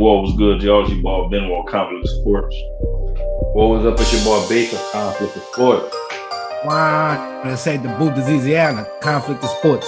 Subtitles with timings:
[0.00, 2.56] What was good, Georgie Ball, Benoit Conflict of Sports.
[3.52, 5.94] What was up with your boy Baker, Conflict of Sports?
[6.64, 7.42] Why?
[7.44, 9.86] Let's say the boot Louisiana, Conflict of Sports.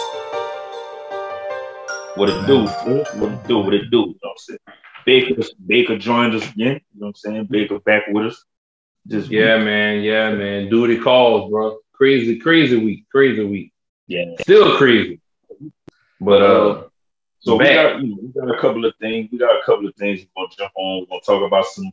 [2.17, 2.67] What it do?
[2.67, 3.59] What it do?
[3.61, 4.01] What it do?
[4.01, 4.59] You know what I'm saying?
[5.07, 6.83] Baker, Baker joined us again.
[6.93, 7.47] You know what I'm saying?
[7.49, 8.45] Baker back with us.
[9.07, 9.65] Just yeah, week.
[9.65, 10.03] man.
[10.03, 10.69] Yeah, man.
[10.69, 11.79] Duty calls, bro.
[11.95, 13.07] Crazy, crazy week.
[13.11, 13.73] Crazy week.
[14.09, 14.27] Yeah.
[14.43, 15.23] Still crazy.
[16.21, 16.83] But uh,
[17.43, 19.29] so we got, you know, we got a couple of things.
[19.33, 21.01] We got a couple of things we're gonna jump on.
[21.01, 21.91] We're gonna talk about some,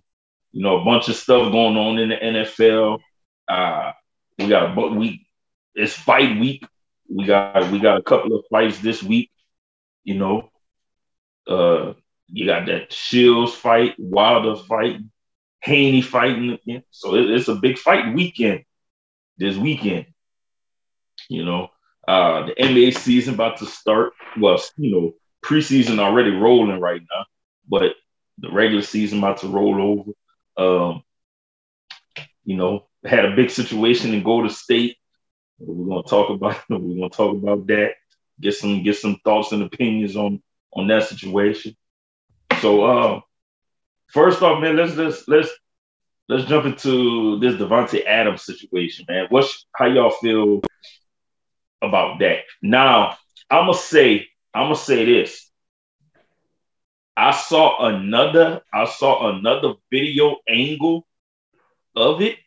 [0.51, 2.99] you know, a bunch of stuff going on in the NFL.
[3.47, 3.93] Uh,
[4.37, 5.27] we got a we
[5.75, 6.65] it's fight week.
[7.09, 9.31] We got we got a couple of fights this week.
[10.03, 10.49] You know,
[11.47, 11.93] uh,
[12.27, 14.99] you got that Shields fight, Wilder fight,
[15.61, 16.83] Haney fighting again.
[16.91, 18.65] So it, it's a big fight weekend
[19.39, 20.05] this weekend.
[21.27, 21.69] You know,
[22.07, 24.13] uh, the NBA season about to start.
[24.39, 27.25] Well, you know, preseason already rolling right now,
[27.67, 27.93] but
[28.37, 30.11] the regular season about to roll over.
[30.57, 31.03] Um,
[32.43, 34.97] you know, had a big situation in Golden State.
[35.59, 37.93] We're gonna talk about we're gonna talk about that.
[38.39, 40.41] Get some get some thoughts and opinions on
[40.73, 41.75] on that situation.
[42.61, 43.21] So uh
[44.07, 45.49] first off, man, let's let's let's
[46.27, 49.27] let's jump into this Davante Adams situation, man.
[49.29, 50.61] What's how y'all feel
[51.81, 52.39] about that?
[52.61, 53.17] Now,
[53.49, 55.49] I'm gonna say I'm gonna say this.
[57.15, 61.05] I saw another I saw another video angle
[61.95, 62.37] of it.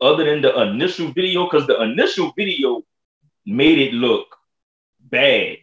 [0.00, 2.82] Other than the initial video because the initial video
[3.46, 4.26] made it look
[5.00, 5.58] bad.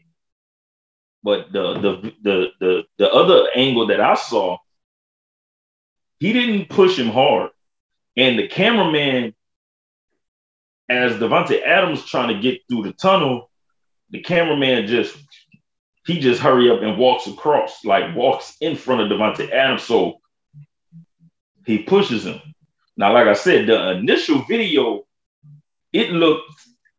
[1.22, 4.58] But the, the the the the other angle that I saw
[6.20, 7.52] he didn't push him hard.
[8.16, 9.36] And the cameraman
[10.90, 13.50] as Davante Adams trying to get through the tunnel
[14.14, 15.17] the cameraman just
[16.06, 20.22] he just hurry up and walks across like walks in front of Davante Adams so
[21.66, 22.41] he pushes him
[22.96, 25.03] now, like I said, the initial video,
[25.91, 26.51] it looked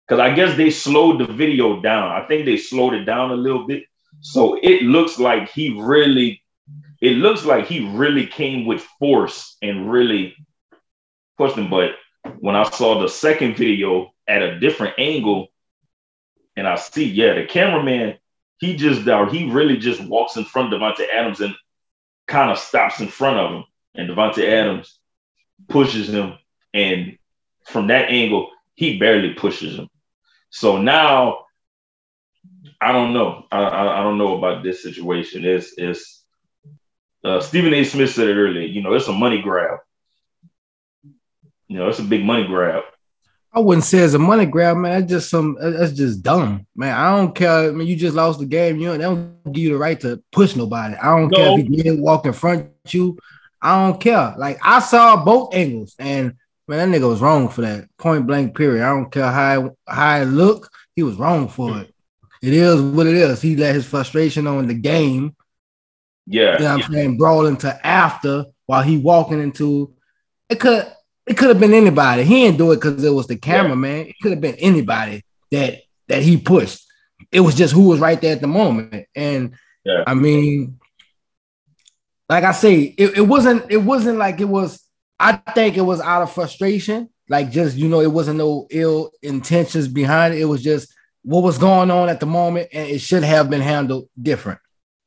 [0.06, 2.10] because I guess they slowed the video down.
[2.10, 3.84] I think they slowed it down a little bit.
[4.20, 6.42] So it looks like he really,
[7.00, 10.34] it looks like he really came with force and really
[11.38, 11.70] pushed him.
[11.70, 11.92] But
[12.41, 15.48] when I saw the second video at a different angle,
[16.56, 18.19] and I see, yeah, the cameraman,
[18.59, 21.54] he just uh, he really just walks in front of Davante Adams and
[22.26, 23.65] kind of stops in front of him.
[23.94, 24.98] And Davante Adams
[25.69, 26.34] pushes him,
[26.72, 27.19] and
[27.66, 29.88] from that angle, he barely pushes him.
[30.50, 31.47] So now,
[32.81, 33.47] I don't know.
[33.50, 35.44] I, I, I don't know about this situation.
[35.44, 36.25] It's it's
[37.25, 37.84] uh, Stephen A.
[37.84, 38.66] Smith said it earlier.
[38.66, 39.78] You know, it's a money grab.
[41.69, 42.84] You know, it's a big money grab.
[43.54, 45.00] I wouldn't say it's a money grab, man.
[45.00, 45.56] That's just some.
[45.60, 46.92] That's just dumb, man.
[46.92, 47.69] I don't care.
[47.69, 48.78] I mean, you just lost the game.
[48.78, 50.97] You know, they don't give you the right to push nobody.
[50.97, 51.37] I don't no.
[51.37, 53.16] care if he didn't walk in front of you.
[53.62, 54.34] I don't care.
[54.37, 56.34] Like I saw both angles, and
[56.66, 57.88] man, that nigga was wrong for that.
[57.97, 58.84] Point blank, period.
[58.84, 60.69] I don't care how how it look.
[60.97, 61.94] He was wrong for it.
[62.43, 63.41] It is what it is.
[63.41, 65.37] He let his frustration on the game.
[66.26, 69.94] Yeah, you know what I'm saying, brawl into after while he walking into
[70.48, 70.91] it could
[71.26, 72.24] it could have been anybody.
[72.24, 73.98] He didn't do it because it was the cameraman.
[73.98, 74.04] Yeah.
[74.04, 76.84] It could have been anybody that that he pushed.
[77.32, 79.06] It was just who was right there at the moment.
[79.14, 80.04] And yeah.
[80.06, 80.78] I mean,
[82.28, 84.80] like I say, it, it wasn't it wasn't like it was.
[85.18, 89.12] I think it was out of frustration, like just you know, it wasn't no ill
[89.22, 90.40] intentions behind it.
[90.40, 90.92] It was just
[91.22, 94.58] what was going on at the moment, and it should have been handled different.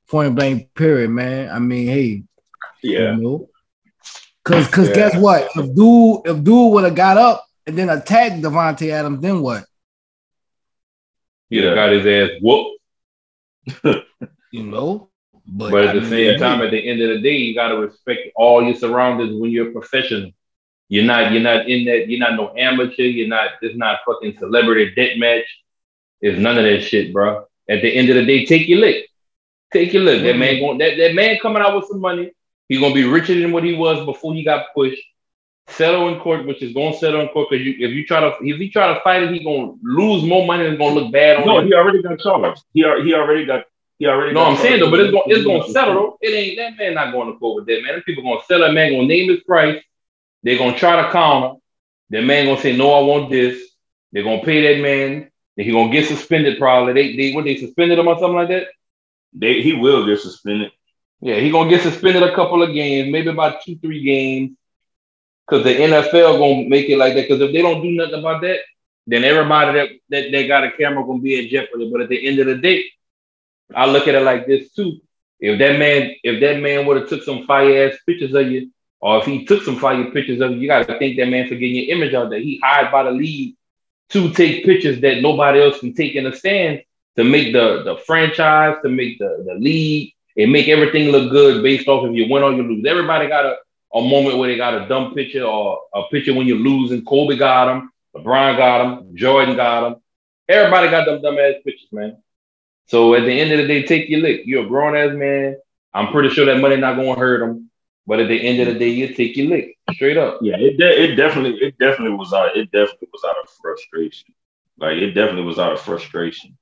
[0.09, 1.50] Point blank, period, man.
[1.50, 2.23] I mean, hey,
[2.81, 3.50] yeah, you know,
[4.47, 4.96] cause cause yeah.
[4.96, 5.50] guess what?
[5.56, 9.66] If dude if dude would have got up and then attacked Davante Adams, then what?
[11.50, 12.80] He'd have got his ass whooped.
[14.52, 15.09] you know,
[15.46, 18.30] but, but at the same time, at the end of the day, you gotta respect
[18.36, 20.31] all your surroundings when you're a professional.
[20.90, 24.38] You're not you're not in that, you're not no amateur, you're not it's not fucking
[24.38, 25.45] celebrity debt match.
[26.21, 27.45] It's none of that shit, bro.
[27.69, 29.10] At the end of the day, take your lick.
[29.74, 30.18] Take your lick.
[30.18, 30.25] Mm-hmm.
[30.25, 32.31] That man going that, that man coming out with some money.
[32.69, 35.02] He's gonna be richer than what he was before he got pushed.
[35.69, 38.36] Settle in court, which is gonna settle in court because you, if you try to
[38.42, 41.12] if he try to fight it, he gonna lose more money and it's gonna look
[41.12, 41.64] bad on no, him.
[41.64, 42.64] No, he already got charged.
[42.74, 43.66] He, he already got
[44.00, 44.34] he already.
[44.34, 46.18] No, I'm saying though, but it's going it's to settle.
[46.22, 47.94] It ain't that man not going to court with that man.
[47.94, 48.68] Them people going to settle.
[48.68, 49.81] That man to name his price.
[50.44, 51.60] They're going to try to counter.
[52.12, 53.60] That man going to say no, I want this.
[54.12, 55.31] They're going to pay that man.
[55.58, 56.94] And he going to get suspended probably.
[56.94, 58.68] They they what they suspended him or something like that.
[59.34, 60.72] They he will get suspended.
[61.22, 64.56] Yeah, he gonna get suspended a couple of games, maybe about two three games.
[65.50, 67.28] Cause the NFL gonna make it like that.
[67.28, 68.60] Cause if they don't do nothing about that,
[69.08, 71.90] then everybody that, that, that got a camera gonna be in jeopardy.
[71.90, 72.84] But at the end of the day,
[73.74, 75.00] I look at it like this too.
[75.40, 78.72] If that man, if that man would have took some fire ass pictures of you,
[79.00, 81.56] or if he took some fire pictures of you, you gotta thank that man for
[81.56, 82.40] getting your image out there.
[82.40, 83.56] He hired by the league
[84.10, 86.81] to take pictures that nobody else can take in the stands
[87.16, 91.63] to make the the franchise, to make the, the league, and make everything look good
[91.63, 92.86] based off if you win or you lose.
[92.86, 93.57] Everybody got a,
[93.94, 97.04] a moment where they got a dumb picture or a picture when you're losing.
[97.04, 100.01] Kobe got them, LeBron got them, Jordan got them.
[100.48, 102.18] Everybody got them dumb ass pictures, man.
[102.86, 104.42] So at the end of the day, take your lick.
[104.45, 105.57] You're a grown ass man.
[105.94, 107.69] I'm pretty sure that money not gonna hurt him.
[108.06, 110.40] But at the end of the day, you take your lick straight up.
[110.42, 112.56] Yeah, it de- it definitely it definitely was out.
[112.56, 114.33] It definitely was out of frustration.
[114.78, 116.57] Like it definitely was out of frustration.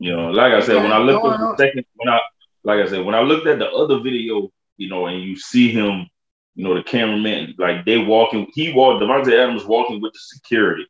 [0.00, 2.20] You know, like I said, when I looked at the second, when I
[2.64, 5.70] like I said, when I looked at the other video, you know, and you see
[5.70, 6.08] him,
[6.54, 10.86] you know, the cameraman, like they walking, he walked, Davante Adams walking with the security,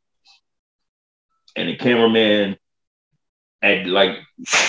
[1.56, 2.56] and the cameraman
[3.62, 4.16] at like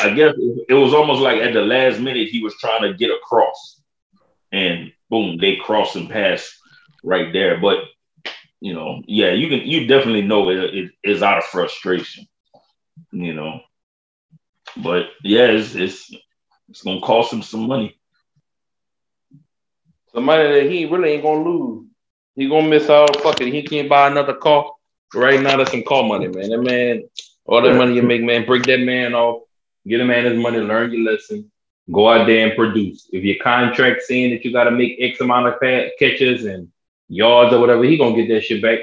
[0.04, 0.34] I guess
[0.68, 3.80] it was almost like at the last minute he was trying to get across,
[4.52, 6.52] and boom, they cross and pass
[7.04, 7.60] right there.
[7.60, 7.78] But
[8.60, 12.28] you know, yeah, you can you definitely know it, it is out of frustration,
[13.12, 13.62] you know.
[14.78, 16.12] But yeah, it's it's
[16.70, 18.00] it's gonna cost him some money.
[20.14, 21.88] Some money that he really ain't gonna lose.
[22.36, 23.22] He gonna miss out.
[23.22, 24.72] Fuck it, he can't buy another car.
[25.14, 26.50] Right now, that's some car money, man.
[26.50, 27.04] That man
[27.46, 29.44] all that money you make, man, break that man off,
[29.88, 31.52] get a man his money, learn your lesson,
[31.92, 33.10] go out there and produce.
[33.12, 36.70] If your contract saying that you got to make X amount of catches and
[37.08, 38.80] yards or whatever, he gonna get that shit back.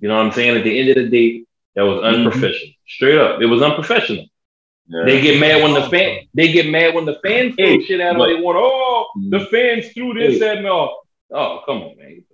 [0.00, 0.58] You know what I'm saying?
[0.58, 1.44] At the end of the day,
[1.74, 2.26] that was mm-hmm.
[2.26, 2.68] unprofessional.
[2.68, 2.88] Mm-hmm.
[2.88, 4.26] Straight up, it was unprofessional.
[4.88, 5.04] Yeah.
[5.04, 8.16] They get mad when the fan they get mad when the fans throw shit at
[8.16, 8.26] them.
[8.26, 9.54] They want, oh, the mm-hmm.
[9.54, 10.68] fans threw this at me.
[10.68, 12.24] Oh, come on, man.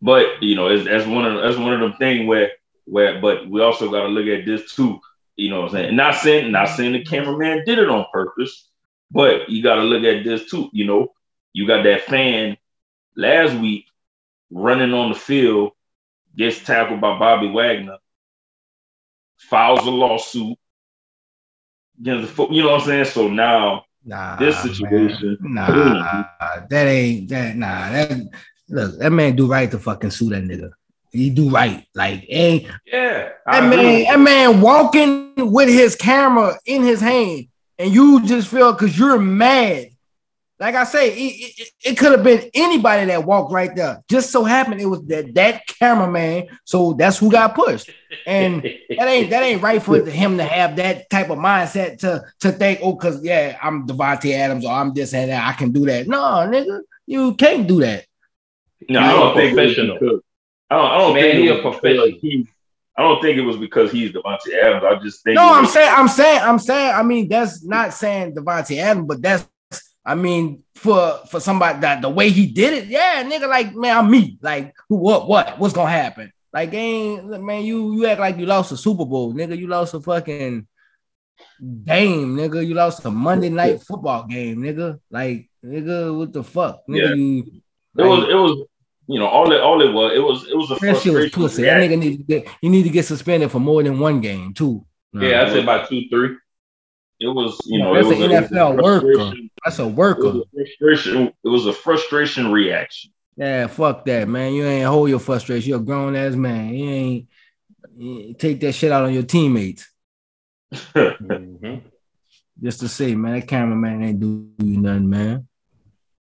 [0.00, 2.52] But you know, it's, that's one of that's one of them things where
[2.84, 5.00] where, but we also got to look at this too.
[5.36, 5.96] You know what I'm saying?
[5.96, 8.68] Not saying, not saying the cameraman did it on purpose,
[9.10, 10.68] but you got to look at this too.
[10.72, 11.08] You know,
[11.52, 12.56] you got that fan
[13.16, 13.84] last week
[14.50, 15.72] running on the field,
[16.36, 17.98] gets tackled by Bobby Wagner,
[19.38, 20.58] files a lawsuit
[22.00, 23.04] against the You know what I'm saying?
[23.06, 25.36] So now Nah, this situation.
[25.40, 25.66] Man.
[25.66, 26.24] Nah,
[26.70, 27.56] that ain't that.
[27.56, 28.30] Nah, that
[28.70, 28.98] look.
[28.98, 30.70] That man do right to fucking sue that nigga.
[31.10, 31.86] He do right.
[31.94, 37.48] Like, hey, yeah, that man, that man walking with his camera in his hand,
[37.78, 39.87] and you just feel because you're mad.
[40.60, 44.02] Like I say, it, it, it could have been anybody that walked right there.
[44.10, 46.48] Just so happened it was that that cameraman.
[46.64, 47.90] So that's who got pushed.
[48.26, 52.24] And that ain't that ain't right for him to have that type of mindset to
[52.40, 55.46] to think, oh, cause yeah, I'm Davante Adams or I'm this and that.
[55.46, 56.08] I can do that.
[56.08, 58.06] No, nigga, you can't do that.
[58.88, 59.96] No, I don't think professional.
[60.70, 62.06] I don't, I don't Man, think he a professional.
[62.20, 62.48] He,
[62.96, 64.84] I don't think it was because he's Davante Adams.
[64.84, 65.36] I just think.
[65.36, 66.94] No, I'm saying, I'm saying, I'm saying.
[66.94, 69.46] I mean, that's not saying Davante Adams, but that's.
[70.08, 73.94] I mean, for for somebody that the way he did it, yeah, nigga, like man,
[73.94, 74.38] I'm me.
[74.40, 76.32] Like, who, what, what, what's gonna happen?
[76.50, 79.58] Like, ain't man, you you act like you lost a Super Bowl, nigga.
[79.58, 80.66] You lost a fucking
[81.84, 82.66] game, nigga.
[82.66, 84.98] You lost a Monday night football game, nigga.
[85.10, 87.08] Like, nigga, what the fuck, nigga?
[87.10, 87.14] Yeah.
[87.14, 87.42] You,
[87.94, 88.66] like, it was it was
[89.08, 91.30] you know, all it all it was, it was it was a that shit was
[91.30, 91.64] pussy.
[91.64, 94.54] That nigga need to get you need to get suspended for more than one game
[94.54, 94.86] too.
[95.12, 96.34] Yeah, I said about two, three.
[97.20, 99.36] It was, you know, that's an NFL worker.
[99.64, 100.28] That's a worker.
[100.28, 101.32] It was a frustration.
[101.44, 103.10] It was a frustration reaction.
[103.36, 104.52] Yeah, fuck that, man.
[104.52, 105.70] You ain't hold your frustration.
[105.70, 106.74] You're a grown ass man.
[106.74, 107.28] You ain't,
[107.96, 109.88] you ain't take that shit out on your teammates.
[110.72, 111.76] mm-hmm.
[112.62, 115.46] Just to say, man, that cameraman ain't do you nothing, man.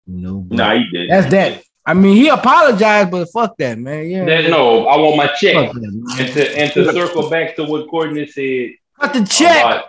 [0.06, 1.10] You know, nah, he did.
[1.10, 1.64] That's that.
[1.86, 4.10] I mean, he apologized, but fuck that, man.
[4.10, 4.26] Yeah.
[4.26, 5.72] That, no, I want my check.
[5.72, 8.72] That, and to and to circle back to what Courtney said.
[9.00, 9.86] Cut the check about,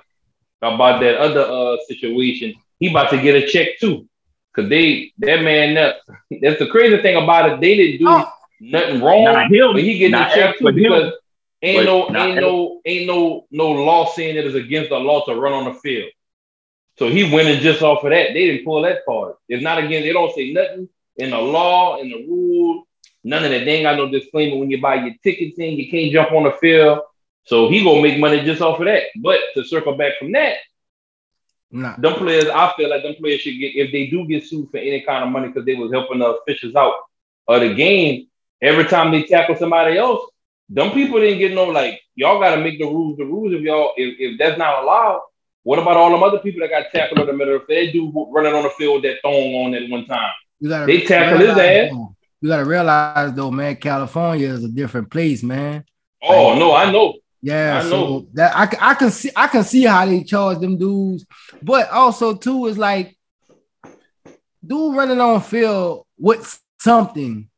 [0.62, 2.54] about that other uh situation.
[2.78, 4.08] He about to get a check too.
[4.54, 5.96] Cause they that man that,
[6.40, 7.60] that's the crazy thing about it.
[7.60, 8.32] They didn't do oh.
[8.60, 11.12] nothing wrong, him, but he getting a check too because
[11.62, 12.42] ain't no ain't him.
[12.42, 15.75] no ain't no no law saying it is against the law to run on the
[15.80, 16.10] field.
[16.98, 18.28] So he winning just off of that.
[18.32, 19.36] They didn't pull that part.
[19.48, 20.06] It's not against.
[20.06, 22.86] They don't say nothing in the law, in the rule,
[23.25, 23.64] none of that.
[23.64, 26.44] They ain't got no disclaimer when you buy your tickets in, you can't jump on
[26.44, 27.00] the field.
[27.46, 29.04] So he gonna make money just off of that.
[29.22, 30.56] But to circle back from that,
[31.70, 31.96] nah.
[31.96, 34.78] them players, I feel like them players should get if they do get sued for
[34.78, 36.94] any kind of money because they was helping the officials out
[37.48, 38.26] of the game.
[38.60, 40.28] Every time they tackle somebody else,
[40.68, 43.60] them people didn't get no like y'all got to make the rules the rules if
[43.60, 45.20] y'all if, if that's not allowed.
[45.62, 47.56] What about all them other people that got tackled in the middle?
[47.56, 50.86] If they do running on the field that thong on at one time, you gotta
[50.86, 51.92] they tackle his ass.
[52.40, 55.84] You gotta realize though, man, California is a different place, man.
[56.22, 57.14] Oh like, no, I know.
[57.46, 60.76] Yeah, I so that I, I can see I can see how they charge them
[60.78, 61.24] dudes,
[61.62, 63.16] but also too is like
[64.66, 67.48] dude running on field with something.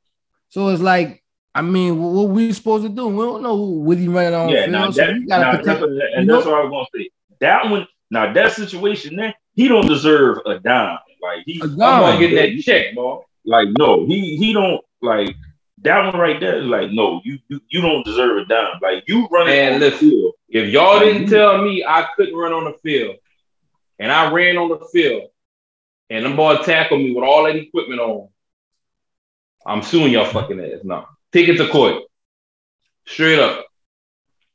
[0.51, 1.23] So it's like,
[1.55, 3.09] I mean, wh- what we supposed to do?
[3.09, 4.73] We don't know what he running on Yeah, field.
[4.73, 5.81] now so that, you gotta protect.
[5.81, 7.11] what, and that's know- what I was gonna say.
[7.41, 10.99] That one, now that situation there, he don't deserve a dime.
[11.23, 12.01] Like he, A I'm dime.
[12.03, 13.21] gonna get that check, boy.
[13.47, 15.35] like no, he he don't like
[15.83, 16.59] that one right there.
[16.59, 18.79] Is like no, you you, you don't deserve a dime.
[18.83, 20.11] Like you running on the listen.
[20.11, 20.35] field.
[20.49, 23.17] If y'all didn't tell me I couldn't run on the field,
[23.99, 25.31] and I ran on the field,
[26.11, 28.29] and them boys tackled me with all that equipment on,
[29.67, 30.81] I'm suing y'all fucking ass.
[30.85, 31.07] No.
[31.33, 32.05] Take it to court.
[33.07, 33.67] Straight up.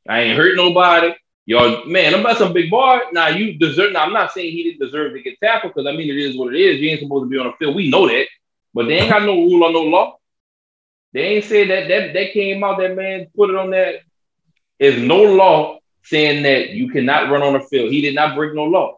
[0.07, 1.13] I ain't hurt nobody.
[1.45, 2.99] Y'all, man, I'm about some big boy.
[3.11, 3.93] Now you deserve.
[3.93, 6.37] Now I'm not saying he didn't deserve to get tackled because I mean it is
[6.37, 6.79] what it is.
[6.79, 7.75] You ain't supposed to be on the field.
[7.75, 8.27] We know that,
[8.73, 10.17] but they ain't got no rule or no law.
[11.13, 12.79] They ain't said that that that came out.
[12.79, 14.01] That man put it on that.
[14.79, 17.91] There's no law saying that you cannot run on the field.
[17.91, 18.97] He did not break no law.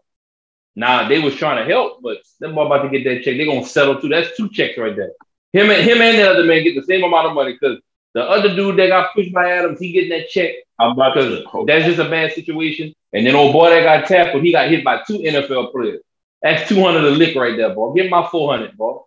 [0.75, 3.37] Now they was trying to help, but them boy about to get that check.
[3.37, 4.09] They're gonna settle too.
[4.09, 5.11] That's two checks right there.
[5.53, 7.79] Him and him and the other man get the same amount of money because
[8.13, 11.99] the other dude that got pushed by Adams, he getting that check because that's just
[11.99, 12.93] a bad situation.
[13.13, 16.01] And then old boy that got tackled, he got hit by two NFL players.
[16.41, 17.93] That's 200 a lick right there, boy.
[17.93, 18.99] Give him my 400, boy.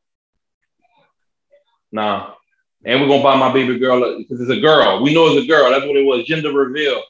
[1.92, 2.32] Nah.
[2.84, 5.02] And we're gonna buy my baby girl because it's a girl.
[5.02, 5.70] We know it's a girl.
[5.70, 7.02] That's what it was, gender reveal.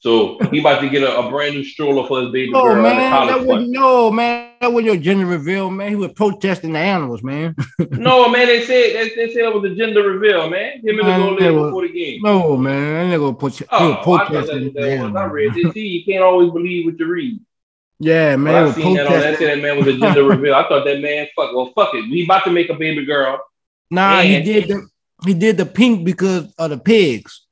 [0.00, 2.72] So he about to get a, a brand new stroller for his baby Oh girl.
[2.74, 4.52] and man, that was no man.
[4.60, 5.88] That was your gender reveal, man.
[5.88, 7.56] He was protesting the animals, man.
[7.90, 10.78] No, man, they said they, they said it was a gender reveal, man.
[10.84, 12.20] Him and the that lady was- before the game.
[12.22, 15.16] No man, that nigga put Oh, was I that's protesting what the that was.
[15.16, 15.74] I read this.
[15.74, 17.40] See, you can't always believe what you read.
[17.98, 20.54] Yeah, man, I seen that on that, said that man was a gender reveal.
[20.54, 22.08] I thought that man, fuck, well, fuck it.
[22.08, 23.40] We about to make a baby girl.
[23.90, 24.88] Nah, he did the
[25.24, 27.46] he did the pink because of the pigs.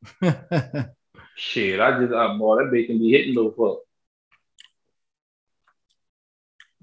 [1.37, 3.81] Shit, I just, I, boy, that bitch can be hitting though, fuck.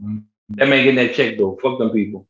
[0.02, 0.20] Mm-hmm.
[0.50, 1.58] That man getting that check though.
[1.62, 2.28] Fuck them people.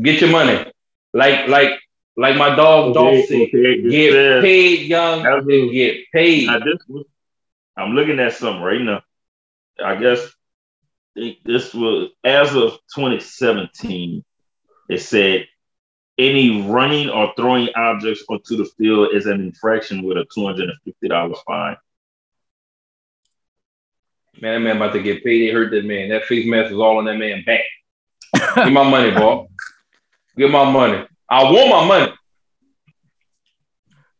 [0.00, 0.70] Get your money.
[1.12, 1.80] Like, like,
[2.16, 4.40] like my dog Dolph said, okay, get yeah.
[4.40, 5.26] paid, young.
[5.26, 5.74] Absolutely.
[5.74, 6.46] Get paid.
[6.46, 7.06] Now this was,
[7.76, 9.02] I'm looking at something right now.
[9.82, 10.32] I guess
[11.44, 14.24] this was as of 2017.
[14.88, 15.46] It said
[16.18, 21.76] any running or throwing objects onto the field is an infraction with a $250 fine.
[24.40, 25.48] Man, that man about to get paid.
[25.48, 26.08] They hurt that man.
[26.10, 27.60] That face mask is all on that man back.
[28.56, 29.46] Give my money, boy.
[30.36, 31.06] Give my money.
[31.28, 32.12] I want my money.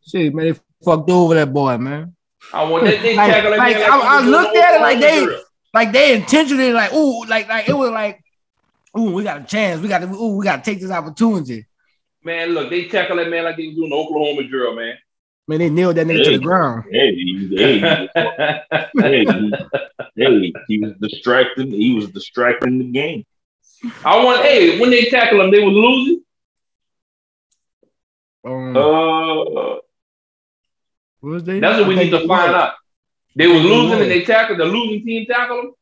[0.06, 2.14] Shit, man, they fucked over that boy, man.
[2.52, 3.02] I want that.
[3.02, 5.26] They Like- tackle that like, I- I looked at it like they-
[5.72, 8.22] Like they intentionally, like, ooh, like, like it was like,
[8.96, 9.80] ooh, we got a chance.
[9.80, 11.66] We got to, ooh, we got to take this opportunity.
[12.24, 14.96] Man, look, they tackle that man like they was doing the Oklahoma drill, man.
[15.46, 16.84] Man, they nailed that nigga to the ground.
[16.90, 18.08] Hey, hey,
[18.96, 19.54] hey, he-
[20.16, 21.70] hey, he was distracting.
[21.70, 23.26] He was distracting the game.
[24.04, 26.22] I want, hey, when they tackle him, they was losing.
[28.42, 29.78] Um, Uh,
[31.20, 31.60] what was they?
[31.60, 32.62] That's what we need to find was.
[32.62, 32.74] out.
[33.36, 35.72] They was think it losing and they tackled the losing team tackled them.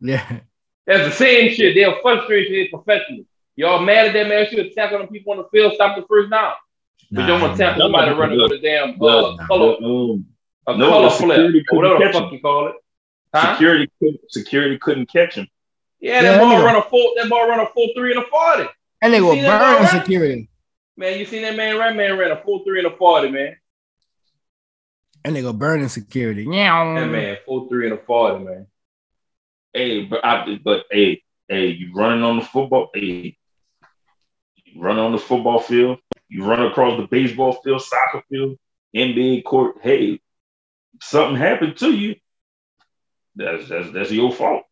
[0.00, 0.40] Yeah.
[0.86, 1.74] That's the same shit.
[1.74, 2.52] They're frustrated.
[2.52, 3.24] They're professional.
[3.60, 4.46] Y'all mad at that man?
[4.48, 5.74] Should have tackled them people on the field.
[5.74, 6.54] Stop the first down.
[7.10, 10.24] We don't want to tackle somebody running with a damn the, uh, color, um,
[10.66, 12.74] a no, color flip, security or whatever the couldn't catch fuck you call it.
[13.34, 13.52] Huh?
[13.54, 13.90] security
[14.28, 15.46] security couldn't catch him.
[16.00, 16.64] Yeah, that Yeah, ball nigga.
[16.64, 17.12] run a full.
[17.16, 18.64] That ball run a full three and a forty.
[19.02, 20.02] And they You were see that burning ball, right?
[20.02, 20.48] security.
[20.96, 21.76] Man, you seen that man?
[21.76, 23.28] Right man ran a full three and a forty.
[23.30, 23.56] Man,
[25.26, 26.46] And they go burning security.
[26.50, 26.94] Yeah.
[26.94, 28.42] that man full three and a forty.
[28.42, 28.66] Man.
[29.74, 33.32] Hey, but I, but hey, hey, you running on the football, hey, you
[34.76, 35.98] run on the football field,
[36.28, 38.56] you run across the baseball field, soccer field,
[38.94, 39.76] NBA court.
[39.82, 40.20] Hey,
[41.00, 42.14] something happened to you.
[43.36, 44.64] That's that's that's your fault.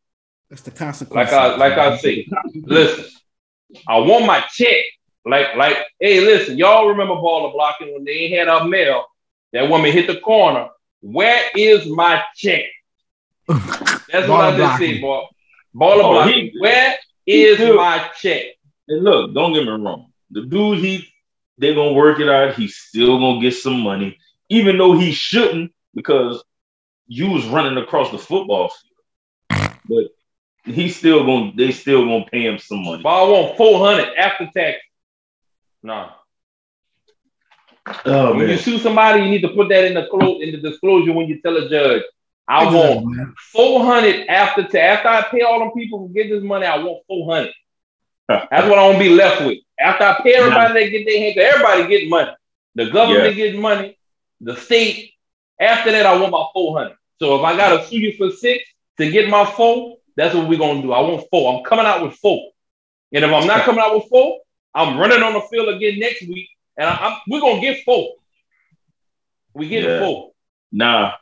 [0.50, 1.30] That's the consequence.
[1.30, 3.04] Like I like I say, listen,
[3.86, 4.84] I want my check.
[5.24, 9.04] Like like hey, listen, y'all remember baller blocking when they had a mail?
[9.52, 10.68] That woman hit the corner.
[11.00, 12.64] Where is my check?
[13.46, 13.62] That's
[14.28, 15.22] what I just said, boy.
[15.74, 16.46] Baller Oh, blocking.
[16.52, 17.76] he- Where is do.
[17.76, 18.44] my check?
[18.88, 20.12] And look, don't get me wrong.
[20.30, 21.06] The dude, he
[21.58, 22.54] they're gonna work it out.
[22.54, 24.18] He's still gonna get some money,
[24.48, 26.42] even though he shouldn't, because
[27.06, 29.72] you was running across the football field.
[29.88, 33.02] But he's still gonna they still gonna pay him some money.
[33.02, 34.78] But I want 400 after tax.
[35.82, 36.10] No.
[38.04, 40.58] Oh when you sue somebody, you need to put that in the clo- in the
[40.58, 42.02] disclosure when you tell a judge.
[42.46, 43.34] I Exactly, want man.
[43.52, 47.02] 400 after ta- after I pay all them people who get this money, I want
[47.06, 47.52] 400.
[48.50, 49.58] That's what I want to be left with.
[49.80, 52.30] After I pay everybody that get their hand, 'cause everybody get money.
[52.74, 53.98] The government gets money,
[54.40, 55.12] the state.
[55.60, 56.96] After that, I want my 400.
[57.18, 58.64] So if I gotta sue you for six
[58.98, 60.92] to get my four, that's what we're gonna do.
[60.92, 61.52] I want four.
[61.58, 62.50] I'm coming out with four.
[63.12, 64.40] And if I'm not coming out with four,
[64.74, 68.14] I'm running on the field again next week, and I, we're gonna get four.
[69.54, 70.00] We get yeah.
[70.00, 70.32] four.
[70.70, 71.12] Nah,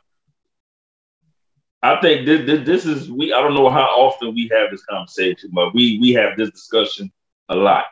[1.83, 3.33] I think this, this, this is we.
[3.33, 7.11] I don't know how often we have this conversation, but we we have this discussion
[7.49, 7.85] a lot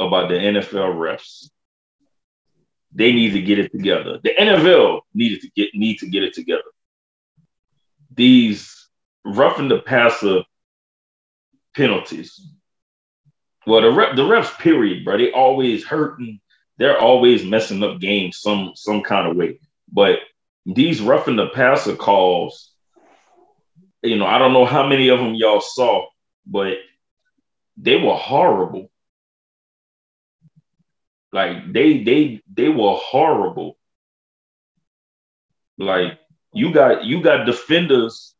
[0.00, 1.48] about the NFL refs.
[2.92, 4.18] They need to get it together.
[4.22, 6.62] The NFL needed to get need to get it together.
[8.14, 8.88] These
[9.24, 10.42] roughing the passer
[11.76, 12.40] penalties.
[13.66, 15.18] Well, the ref, the refs, period, bro.
[15.18, 16.40] They always hurting.
[16.78, 19.60] They're always messing up games some some kind of way.
[19.92, 20.18] But
[20.66, 22.72] these roughing the passer calls,
[24.02, 26.06] you know, I don't know how many of them y'all saw,
[26.46, 26.78] but
[27.76, 28.90] they were horrible.
[31.32, 33.76] Like they they they were horrible.
[35.78, 36.18] Like
[36.52, 38.34] you got you got defenders.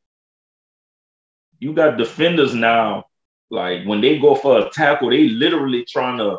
[1.59, 3.05] You got defenders now.
[3.50, 6.38] Like when they go for a tackle, they literally trying to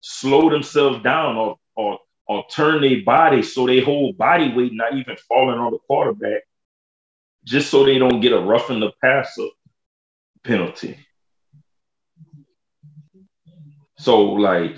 [0.00, 4.94] slow themselves down or or or turn their body so they whole body weight not
[4.94, 6.42] even falling on the quarterback,
[7.44, 9.46] just so they don't get a roughing the passer
[10.44, 10.98] penalty.
[13.98, 14.76] So like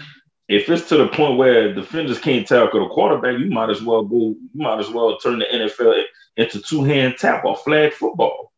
[0.49, 4.02] if it's to the point where defenders can't tackle the quarterback, you might as well
[4.02, 6.02] go, you might as well turn the NFL
[6.37, 8.52] into two-hand tap or flag football.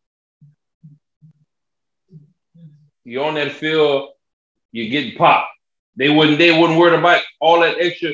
[3.05, 4.11] You're on that field,
[4.73, 5.49] you're getting popped.
[5.95, 8.13] They wouldn't they wouldn't worry about all that extra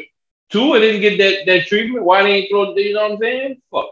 [0.53, 2.05] Tua didn't get that, that treatment.
[2.05, 3.63] Why they ain't throw, you know what I'm saying?
[3.71, 3.89] Fuck.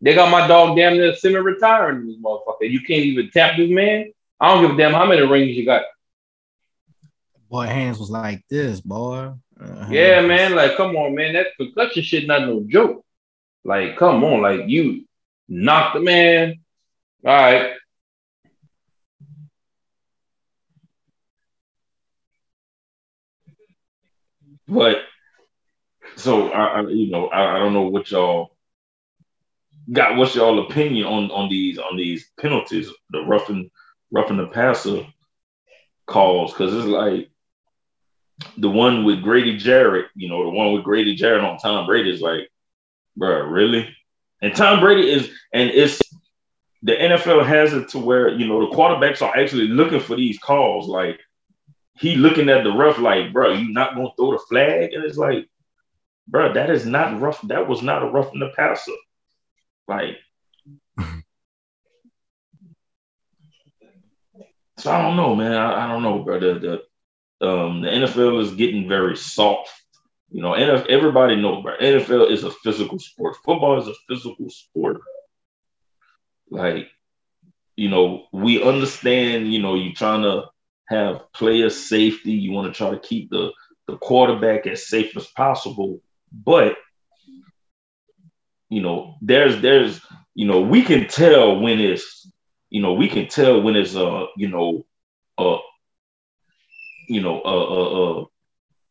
[0.00, 2.70] They got my dog damn near semi-retiring this motherfucker.
[2.70, 4.12] You can't even tap this man.
[4.40, 5.82] I don't give a damn how many rings you got.
[7.50, 9.32] Boy, hands was like this, boy.
[9.60, 10.54] Uh, yeah, man.
[10.54, 11.34] Like, come on, man.
[11.34, 13.04] That concussion shit not no joke.
[13.64, 15.04] Like, come on, like you
[15.48, 16.60] knocked the man.
[17.24, 17.72] All right.
[24.66, 25.02] But
[26.16, 28.49] so I, I you know, I, I, don't know what y'all
[29.92, 30.16] got.
[30.16, 33.70] What's y'all opinion on on these on these penalties, the roughing
[34.10, 35.06] roughing the passer
[36.06, 36.52] calls?
[36.52, 37.30] Because it's like
[38.56, 42.10] the one with Grady Jarrett, you know, the one with Grady Jarrett on Tom Brady
[42.10, 42.48] is like,
[43.16, 43.88] bro, really?
[44.42, 46.00] And Tom Brady is, and it's
[46.82, 50.38] the NFL has it to where you know the quarterbacks are actually looking for these
[50.38, 50.88] calls.
[50.88, 51.20] Like
[51.98, 55.18] he looking at the ref, like, bro, you not gonna throw the flag, and it's
[55.18, 55.46] like,
[56.26, 57.40] bro, that is not rough.
[57.42, 58.92] That was not a rough in the passer.
[59.88, 60.16] Like,
[64.78, 65.52] so I don't know, man.
[65.52, 66.40] I, I don't know, bro.
[66.40, 66.58] The,
[67.40, 69.70] the um the NFL is getting very soft.
[70.30, 71.76] You know, NFL, everybody knows, bro.
[71.78, 73.36] NFL is a physical sport.
[73.44, 75.00] Football is a physical sport.
[76.50, 76.88] Like,
[77.76, 79.52] you know, we understand.
[79.52, 80.44] You know, you're trying to
[80.88, 82.32] have player safety.
[82.32, 83.50] You want to try to keep the
[83.86, 86.00] the quarterback as safe as possible.
[86.32, 86.76] But
[88.70, 90.00] you know, there's there's
[90.34, 92.30] you know, we can tell when it's
[92.70, 94.86] you know, we can tell when it's uh, you know,
[95.36, 95.58] uh
[97.08, 98.24] you know, a uh, uh,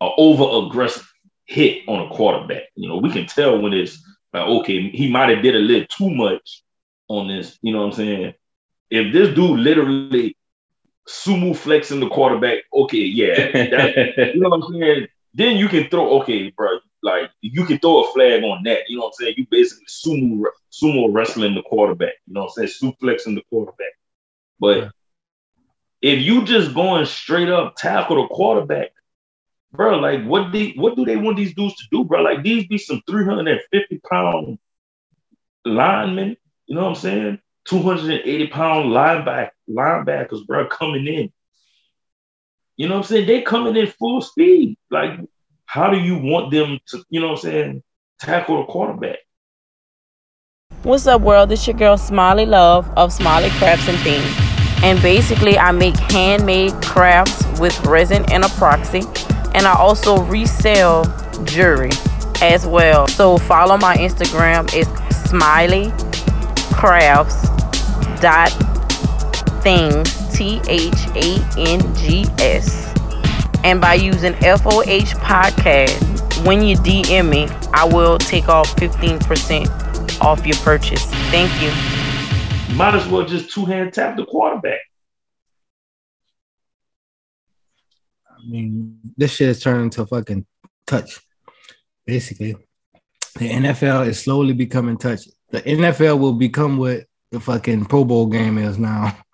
[0.02, 1.10] uh, over aggressive
[1.46, 2.64] hit on a quarterback.
[2.76, 5.88] You know, we can tell when it's like, okay, he might have did a little
[5.88, 6.64] too much
[7.08, 7.58] on this.
[7.62, 8.34] You know what I'm saying?
[8.92, 10.36] If this dude literally
[11.08, 15.08] sumo flexing the quarterback, okay, yeah, that, you know what I'm saying.
[15.34, 18.84] Then you can throw, okay, bro, like you can throw a flag on that.
[18.88, 19.36] You know what I'm saying?
[19.38, 22.14] You basically sumo sumo wrestling the quarterback.
[22.26, 22.94] You know what I'm saying?
[22.94, 23.94] Suplexing the quarterback.
[24.60, 24.90] But yeah.
[26.02, 28.92] if you just going straight up tackle the quarterback,
[29.72, 32.22] bro, like what they what do they want these dudes to do, bro?
[32.22, 34.60] Like these be some 350 pound
[35.66, 36.36] linemen.
[36.66, 37.40] You know what I'm saying?
[37.66, 41.32] 280 pound lineback, linebackers, bro, coming in.
[42.76, 43.28] You know what I'm saying?
[43.28, 44.78] They coming in full speed.
[44.90, 45.20] Like
[45.70, 47.84] how do you want them to, you know what I'm saying,
[48.20, 49.20] tackle the quarterback?
[50.82, 51.52] What's up, world?
[51.52, 54.26] It's your girl Smiley Love of Smiley Crafts and Things.
[54.82, 59.06] And basically, I make handmade crafts with resin and epoxy.
[59.54, 61.04] And I also resell
[61.44, 61.92] jewelry
[62.42, 63.08] as well.
[63.08, 64.68] So follow my Instagram.
[64.74, 65.92] It's Smiley
[66.74, 67.48] Crafts
[68.22, 68.50] dot
[69.62, 72.89] things T H A N G S
[73.64, 80.46] and by using FOH podcast, when you DM me, I will take off 15% off
[80.46, 81.06] your purchase.
[81.32, 81.70] Thank you.
[82.76, 84.80] Might as well just two hand tap the quarterback.
[88.30, 90.46] I mean, this shit is turning to fucking
[90.88, 91.20] touch.
[92.06, 92.56] Basically,
[93.38, 95.28] the NFL is slowly becoming touch.
[95.50, 99.18] The NFL will become what the fucking Pro Bowl game is now.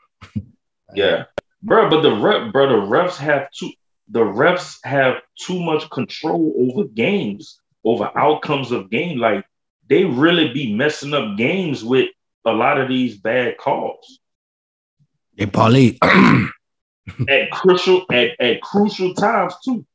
[0.93, 1.25] Yeah,
[1.61, 1.89] bro.
[1.89, 3.69] But the ref, bro, the refs have too.
[4.09, 9.17] The refs have too much control over games, over outcomes of game.
[9.19, 9.45] Like
[9.89, 12.09] they really be messing up games with
[12.45, 14.19] a lot of these bad calls
[15.35, 15.97] They parlay.
[17.29, 19.85] at crucial at, at crucial times too.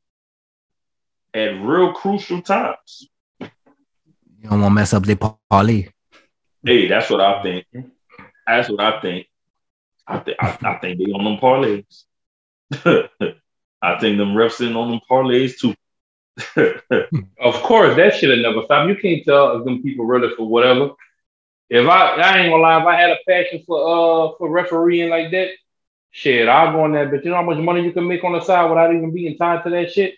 [1.33, 3.07] At real crucial times.
[3.39, 5.87] you don't want to mess up the parlay.
[6.63, 7.65] Hey, that's what I think.
[8.45, 9.27] That's what I think.
[10.05, 12.03] I think I, I think they on them parlays.
[13.81, 15.75] I think them refs in on them parlays too.
[17.39, 18.87] Of course, that shit will never stop.
[18.87, 20.91] You can't tell if them people really for whatever.
[21.69, 25.09] If I, I ain't gonna lie, if I had a passion for uh for refereeing
[25.09, 25.49] like that,
[26.11, 27.11] shit, I'll go on that.
[27.11, 29.37] But you know how much money you can make on the side without even being
[29.37, 30.15] tied to that shit.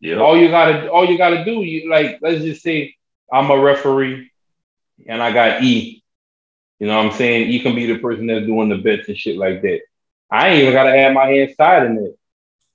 [0.00, 0.16] yeah.
[0.16, 2.94] All you gotta, all you gotta do, you like, let's just say
[3.32, 4.30] I'm a referee,
[5.06, 6.02] and I got E.
[6.78, 7.48] You know what I'm saying?
[7.48, 9.80] E can be the person that's doing the bets and shit like that.
[10.34, 12.18] I ain't even gotta have my hands tied in it.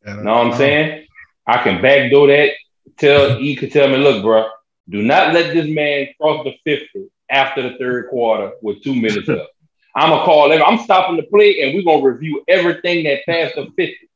[0.07, 1.05] You know what I'm saying?
[1.45, 2.51] I can backdoor that.
[2.97, 4.47] Tell E could tell me, look, bro,
[4.87, 9.27] do not let this man cross the 50 after the third quarter with two minutes
[9.27, 9.49] left.
[9.95, 10.61] I'm gonna call him.
[10.65, 14.09] I'm stopping the play, and we're gonna review everything that passed the 50.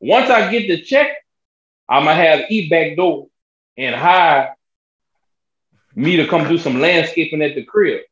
[0.00, 1.16] Once I get the check,
[1.88, 3.28] I'm gonna have E backdoor
[3.78, 4.54] and hire
[5.94, 8.02] me to come do some landscaping at the crib.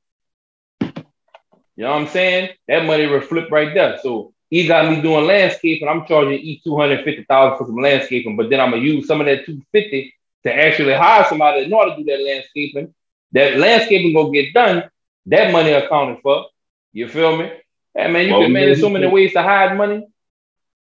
[0.80, 2.50] You know what I'm saying?
[2.68, 3.98] That money will flip right there.
[4.02, 5.88] So E got me doing landscaping.
[5.88, 9.06] I'm charging E two hundred fifty thousand for some landscaping, but then I'm gonna use
[9.06, 12.94] some of that two fifty to actually hire somebody in order to do that landscaping.
[13.32, 14.90] That landscaping gonna get done.
[15.26, 16.46] That money accounted for.
[16.92, 17.52] You feel me?
[17.94, 18.66] Hey man, you Well, can man.
[18.66, 20.06] There's so many ways to hide money.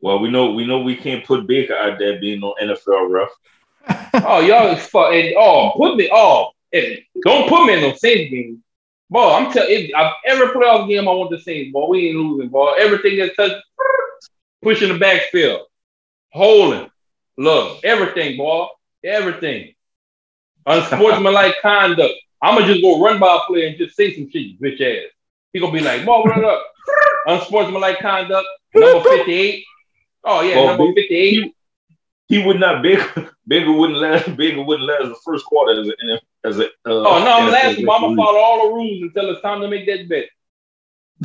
[0.00, 3.28] Well, we know we know we can't put Baker out there being no NFL ref.
[4.14, 5.12] Oh, y'all is fuck.
[5.12, 6.10] And, oh, put me.
[6.12, 8.61] Oh, and don't put me in no game.
[9.12, 11.86] Boy, I'm telling you, I've every playoff game I want the Saints, boy.
[11.88, 12.72] We ain't losing, boy.
[12.78, 13.62] Everything that's touched,
[14.62, 15.66] pushing the backfield,
[16.30, 16.90] holding,
[17.36, 18.68] look, everything, boy,
[19.04, 19.74] everything.
[20.64, 22.14] Unsportsmanlike conduct.
[22.40, 25.10] I'm gonna just go run by a player and just say some shit, bitch ass.
[25.52, 26.62] He gonna be like, boy, run up.
[27.26, 29.62] Unsportsmanlike conduct, number 58.
[30.24, 31.54] Oh yeah, Well, number 58.
[32.32, 33.30] He would not Baker.
[33.46, 34.34] Baker wouldn't last.
[34.38, 36.64] Baker wouldn't last the first quarter as a as a.
[36.64, 39.60] Uh, Oh no, I'm laughing, but I'm gonna follow all the rules until it's time
[39.60, 40.30] to make that bet.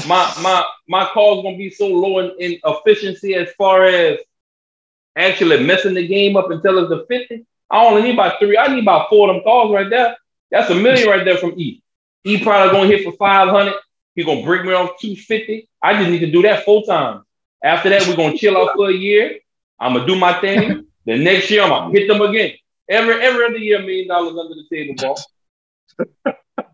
[0.06, 4.20] My my my call's gonna be so low in, in efficiency as far as
[5.16, 7.46] actually messing the game up until it's the 50.
[7.72, 8.58] I only need about three.
[8.58, 10.18] I need about four of them calls right there.
[10.52, 11.82] That's a million right there from E.
[12.26, 13.74] E probably gonna hit for 500.
[14.14, 15.70] He gonna break me off 250.
[15.82, 17.24] I just need to do that full time.
[17.64, 19.40] After that, we're gonna chill out for a year.
[19.80, 20.84] I'm gonna do my thing.
[21.08, 22.52] The next year, I'm gonna hit them again.
[22.90, 26.36] Every every other year, a million dollars under the table, ball.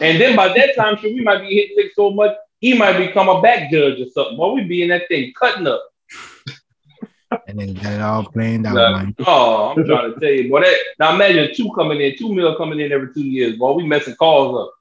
[0.00, 2.96] and then by that time, sure, we might be hitting licks so much, he might
[2.96, 4.38] become a back judge or something.
[4.38, 5.82] Boy, we be in that thing cutting up.
[7.46, 8.98] And then got it all planned out, Nah.
[8.98, 9.14] man.
[9.24, 10.62] Oh, I'm trying to tell you, boy.
[10.62, 13.72] That, now imagine two coming in, two mil coming in every two years, boy.
[13.74, 14.74] We messing calls up.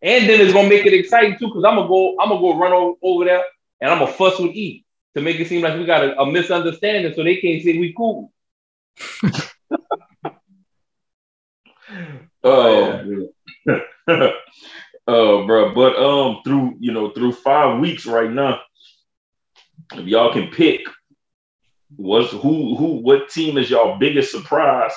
[0.00, 2.56] And then it's gonna make it exciting too, because I'm gonna go, I'm gonna go
[2.56, 3.44] run over, over there
[3.80, 6.30] and I'm gonna fuss with E to make it seem like we got a, a
[6.30, 8.32] misunderstanding so they can't say we cool.
[12.44, 13.28] Oh,
[15.06, 15.74] oh, bro.
[15.74, 18.60] But um, through you know through five weeks right now,
[19.94, 20.80] if y'all can pick,
[21.96, 24.94] what's who who what team is y'all biggest surprise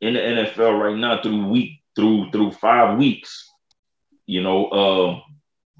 [0.00, 3.50] in the NFL right now through week through through five weeks?
[4.26, 5.22] You know, um,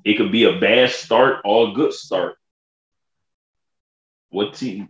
[0.04, 2.36] it could be a bad start or a good start.
[4.32, 4.88] What team?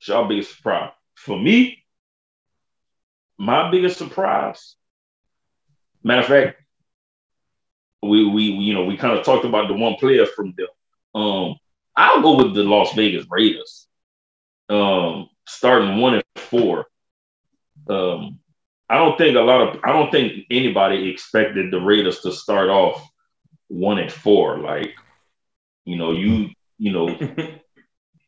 [0.00, 1.84] is y'all biggest surprise for me?
[3.38, 4.74] My biggest surprise
[6.02, 6.62] Matter of fact,
[8.02, 10.68] we we you know we kind of talked about the one player from them.
[11.14, 11.56] Um,
[11.96, 13.86] I'll go with the Las Vegas Raiders.
[14.68, 16.86] Um, starting one and four.
[17.88, 18.38] Um,
[18.88, 22.68] I don't think a lot of I don't think anybody expected the Raiders to start
[22.68, 23.06] off
[23.66, 24.58] one and four.
[24.58, 24.94] Like,
[25.84, 27.08] you know, you you know,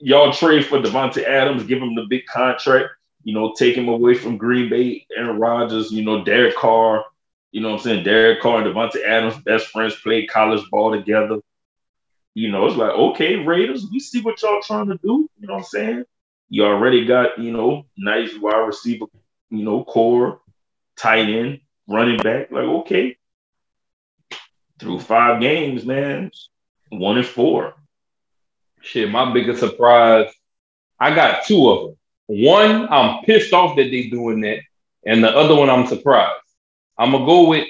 [0.01, 2.89] y'all trade for Davante Adams, give him the big contract.
[3.23, 5.93] You know, take him away from Green Bay, Aaron Rodgers.
[5.93, 7.05] You know, Derek Carr.
[7.53, 8.05] You know I'm saying?
[8.05, 11.41] Derek Carr and Davante Adams, best friends, played college ball together.
[12.35, 15.29] You know, it's like, okay, Raiders, we see what y'all trying to do.
[15.39, 16.05] You know what I'm saying?
[16.49, 19.07] You already got, you know, nice wide receiver,
[19.51, 20.41] you know, core,
[20.97, 22.51] tight end, running back.
[22.51, 23.17] Like, okay.
[24.79, 26.31] Through five games, man,
[26.89, 27.75] one and four.
[28.81, 30.33] Shit, my biggest surprise,
[30.99, 31.97] I got two of them.
[32.27, 34.61] One, I'm pissed off that they doing that,
[35.05, 36.41] and the other one, I'm surprised.
[36.99, 37.67] I'm gonna go with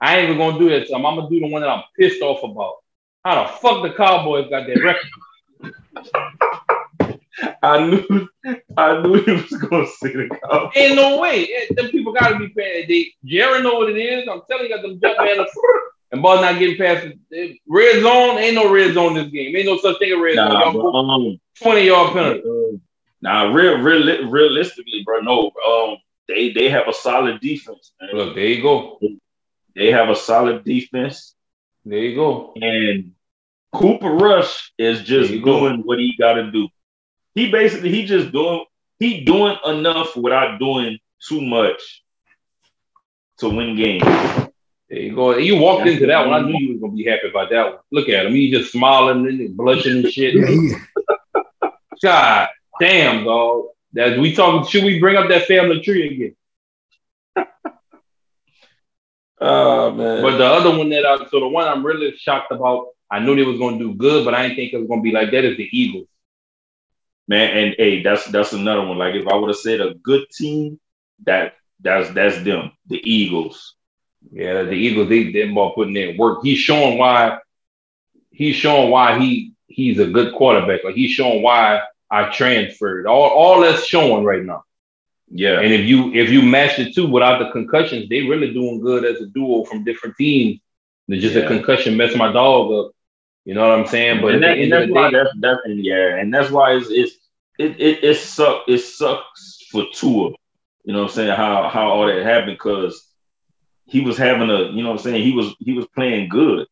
[0.00, 0.88] I ain't even gonna do that.
[0.88, 2.76] So I'm, I'm gonna do the one that I'm pissed off about.
[3.24, 5.10] How the fuck the Cowboys got that record?
[7.62, 8.28] I knew,
[8.76, 10.72] I knew he was gonna say the Cowboys.
[10.76, 11.48] Ain't no way.
[11.76, 12.88] Them people gotta be paying.
[12.88, 14.28] They Jared know what it is.
[14.28, 15.46] I'm telling you, got them jump man
[16.10, 18.38] and ball not getting past the red zone.
[18.38, 19.54] Ain't no red zone in this game.
[19.56, 20.48] Ain't no such thing as red zone.
[20.48, 22.80] Nah, but, um, 20 yard penalty.
[23.20, 25.20] nah, real, real, realistically, bro.
[25.20, 25.96] No, um,
[26.28, 27.92] they they have a solid defense.
[28.00, 28.10] Man.
[28.12, 28.98] Look, there you go.
[29.74, 31.34] They have a solid defense,
[31.84, 32.52] There you go.
[32.60, 33.12] and
[33.72, 35.60] Cooper Rush is just you go.
[35.60, 36.68] doing what he got to do.
[37.34, 38.64] He basically he just doing
[38.98, 42.02] he doing enough without doing too much
[43.38, 44.47] to win games.
[44.88, 45.36] There you go.
[45.36, 46.34] You walked into that one.
[46.34, 47.78] I knew you was gonna be happy about that one.
[47.92, 48.32] Look at him.
[48.34, 50.34] He just smiling and blushing and shit.
[50.34, 51.70] Yeah,
[52.02, 52.48] God
[52.80, 53.66] damn, dog.
[53.92, 54.68] That we talking.
[54.68, 56.34] Should we bring up that family tree
[57.36, 57.46] again?
[59.40, 62.88] Oh man, But the other one that I so the one I'm really shocked about.
[63.08, 65.12] I knew they was gonna do good, but I didn't think it was gonna be
[65.12, 65.44] like that.
[65.44, 66.08] Is the Eagles?
[67.28, 68.98] man, and hey, that's that's another one.
[68.98, 70.80] Like if I would have said a good team,
[71.24, 73.76] that that's that's them, the Eagles.
[74.30, 75.08] Yeah, the Eagles.
[75.08, 76.40] They they ball putting in work.
[76.42, 77.38] He's showing why.
[78.30, 80.84] He's showing why he he's a good quarterback.
[80.84, 83.06] Like he's showing why I transferred.
[83.06, 84.64] All all that's showing right now.
[85.30, 88.80] Yeah, And if you if you match the two without the concussions, they really doing
[88.80, 90.60] good as a duo from different teams.
[91.08, 91.42] It's just Yeah.
[91.42, 92.92] a concussion messed my dog up.
[93.44, 94.20] You know what I'm saying?
[94.22, 97.12] But and, that, and that's the why that's, that's yeah, and that's why it's, it's
[97.58, 100.30] it it it sucks it sucks for Tua.
[100.84, 101.36] You know what I'm saying?
[101.36, 103.07] How how all that happened because
[103.88, 106.66] he was having a you know what I'm saying he was he was playing good.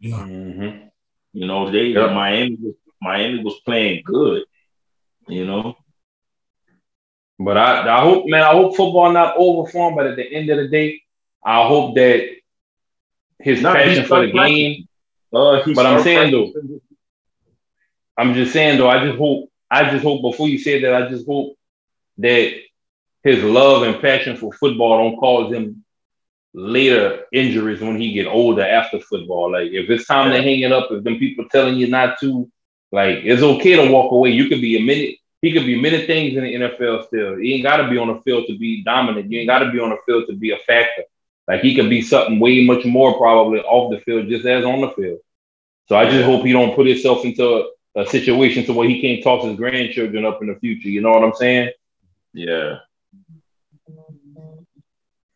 [0.00, 0.16] yeah.
[0.18, 0.90] Mhm.
[1.32, 2.12] You know they Yeah.
[2.12, 4.44] Miami was Miami was playing good.
[5.28, 5.76] You know
[7.38, 9.96] But I, I hope, man, I hope football not over for him.
[9.96, 11.02] But at the end of the day,
[11.44, 12.28] I hope that
[13.40, 14.88] his Nah, passion for the starting game.
[15.32, 16.52] Uh, But I'm saying, though,
[18.16, 21.08] I'm just saying though, I just hope, I just hope before you say that, I
[21.08, 21.54] just hope
[22.18, 22.52] that
[23.22, 25.84] his love and passion for football don't cause him
[26.58, 29.52] later injuries when he get older after football.
[29.52, 32.50] Like if it's time to hang it up, if them people telling you not to,
[32.90, 34.30] like it's okay to walk away.
[34.30, 35.16] You could be a minute.
[35.40, 37.36] He could be many things in the NFL still.
[37.36, 39.30] He ain't got to be on the field to be dominant.
[39.30, 41.04] You ain't got to be on the field to be a factor.
[41.46, 44.80] Like he could be something way much more probably off the field just as on
[44.80, 45.20] the field.
[45.88, 49.00] So I just hope he don't put himself into a, a situation to where he
[49.00, 50.88] can't toss his grandchildren up in the future.
[50.88, 51.70] You know what I'm saying?
[52.32, 52.78] yeah.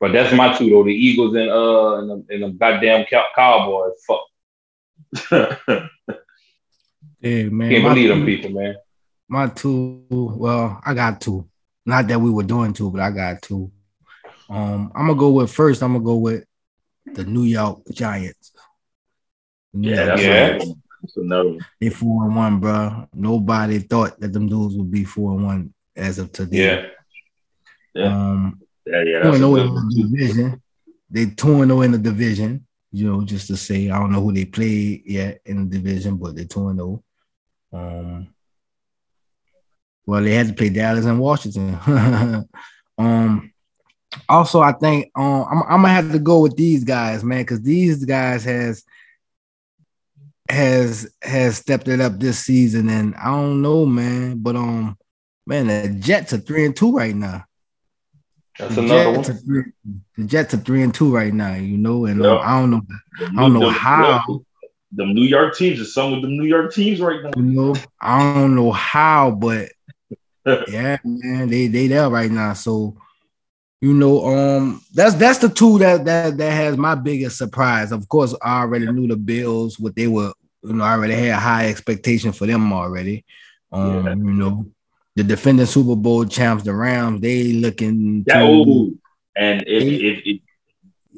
[0.02, 0.82] But that's my two though.
[0.82, 3.92] The Eagles and uh and the, and the goddamn Cow- Cowboys.
[4.04, 5.88] Fuck.
[7.20, 7.70] Yeah, man.
[7.70, 8.74] Can't my believe them two- people, man.
[9.28, 11.48] My two, well, I got two.
[11.86, 13.70] Not that we were doing two, but I got two.
[14.50, 15.84] Um, I'm gonna go with first.
[15.84, 16.44] I'm gonna go with
[17.06, 18.50] the New York Giants.
[19.72, 20.34] New yeah, York that's, Yeah.
[20.46, 20.82] Another one.
[21.02, 21.66] that's another one.
[21.80, 23.08] They four and one, bro.
[23.14, 26.56] Nobody thought that them dudes would be four and one as of today.
[26.56, 26.86] Yeah.
[27.94, 28.06] Yeah.
[28.06, 30.62] Um, Yeah, yeah, two that's and a zero in the division.
[31.10, 32.66] They two zero in the division.
[32.90, 36.16] You know, just to say, I don't know who they played yet in the division,
[36.16, 37.02] but they're two and.
[37.72, 38.34] Um,
[40.04, 41.78] well, they had to play Dallas and Washington.
[42.98, 43.52] um,
[44.28, 47.62] also, I think um, I'm, I'm gonna have to go with these guys, man, because
[47.62, 48.84] these guys has
[50.48, 54.98] has has stepped it up this season, and I don't know, man, but um,
[55.46, 57.44] man, the Jets are three and two right now.
[58.62, 59.36] That's The another Jets one.
[59.36, 59.62] are three,
[60.16, 62.82] the Jets are three and two right now, you know, and um, I don't know,
[63.36, 64.40] I don't know how.
[64.94, 67.30] The New York teams are some of the New York teams right now.
[67.36, 69.68] you know, I don't know how, but
[70.68, 72.52] yeah, man, they they there right now.
[72.52, 72.96] So,
[73.80, 77.90] you know, um, that's that's the two that that that has my biggest surprise.
[77.90, 81.34] Of course, I already knew the Bills, what they were, you know, I already had
[81.38, 83.24] high expectation for them already.
[83.72, 84.14] Um, Yeah.
[84.14, 84.66] you know,
[85.16, 88.98] the defending Super Bowl champs, the Rams, they looking That to-
[89.36, 90.40] and if, They- if, if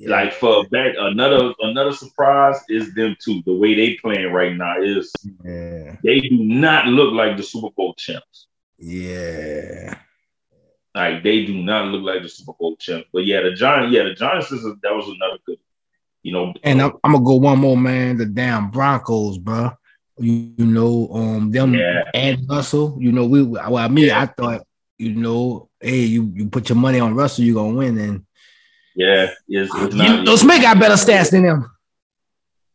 [0.09, 3.43] like for back another another surprise is them too.
[3.47, 5.13] The way they playing right now is
[5.45, 8.49] yeah, they do not look like the Super Bowl champs.
[8.79, 9.99] yeah.
[10.97, 13.09] Like they do not look like the Super Bowl champs.
[13.13, 15.59] But yeah, the Giants, yeah, the Giants is a, that was another good,
[16.23, 16.55] you know.
[16.63, 18.17] And uh, I'm, I'm gonna go one more, man.
[18.17, 19.71] The damn Broncos, bro.
[20.19, 22.03] You, you know, um, them Yeah.
[22.15, 22.97] and Russell.
[23.01, 24.21] You know, we well, me, Yeah.
[24.23, 24.63] I thought,
[24.99, 27.99] you know, hey, you you put your money on Russell, you're gonna win.
[27.99, 28.27] And
[28.95, 30.25] yeah, it's, it's you, not.
[30.27, 31.71] those Smith got better stats than them.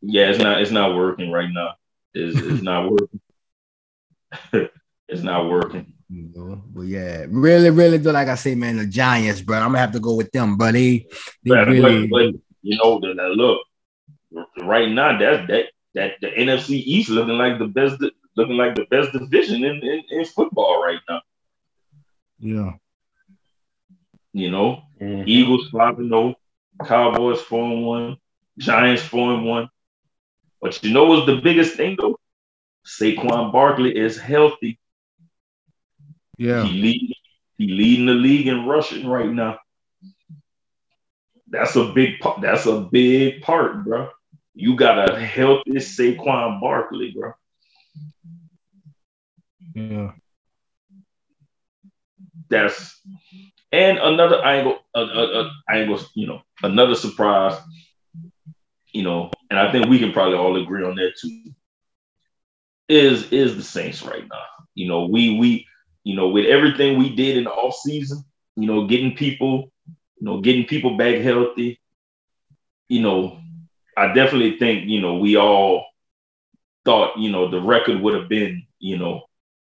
[0.01, 0.61] Yeah, it's not.
[0.61, 1.75] It's not working right now.
[2.13, 3.21] It's, it's not working.
[5.07, 5.93] it's not working.
[6.09, 9.57] You know, but yeah, really, really do like I say, man, the Giants, bro.
[9.57, 11.07] I'm gonna have to go with them, buddy.
[11.43, 13.61] They, they But, really, but, you know, look,
[14.61, 18.01] right now that that that the NFC East looking like the best
[18.35, 21.21] looking like the best division in, in, in football right now.
[22.39, 22.71] Yeah.
[24.31, 25.23] You know, mm-hmm.
[25.25, 26.35] Eagles 5 0,
[26.85, 28.17] Cowboys 4 1,
[28.57, 29.69] Giants 4 1.
[30.61, 32.19] But you know what's the biggest thing though?
[32.85, 34.79] Saquon Barkley is healthy.
[36.37, 36.63] Yeah.
[36.63, 37.13] He lead,
[37.57, 39.59] he leading the league in rushing right now.
[41.47, 42.41] That's a big part.
[42.41, 44.09] That's a big part, bro.
[44.53, 47.33] You got a healthy Saquon Barkley, bro.
[49.73, 50.11] Yeah.
[52.49, 52.99] That's
[53.71, 57.55] and another angle, uh, uh, uh, angle, you know, another surprise,
[58.91, 61.51] you know, and I think we can probably all agree on that too.
[62.87, 64.45] Is is the Saints right now?
[64.73, 65.67] You know, we we
[66.03, 68.23] you know with everything we did in the off season,
[68.55, 71.79] you know, getting people, you know, getting people back healthy.
[72.87, 73.39] You know,
[73.99, 75.85] I definitely think you know we all
[76.85, 79.23] thought you know the record would have been you know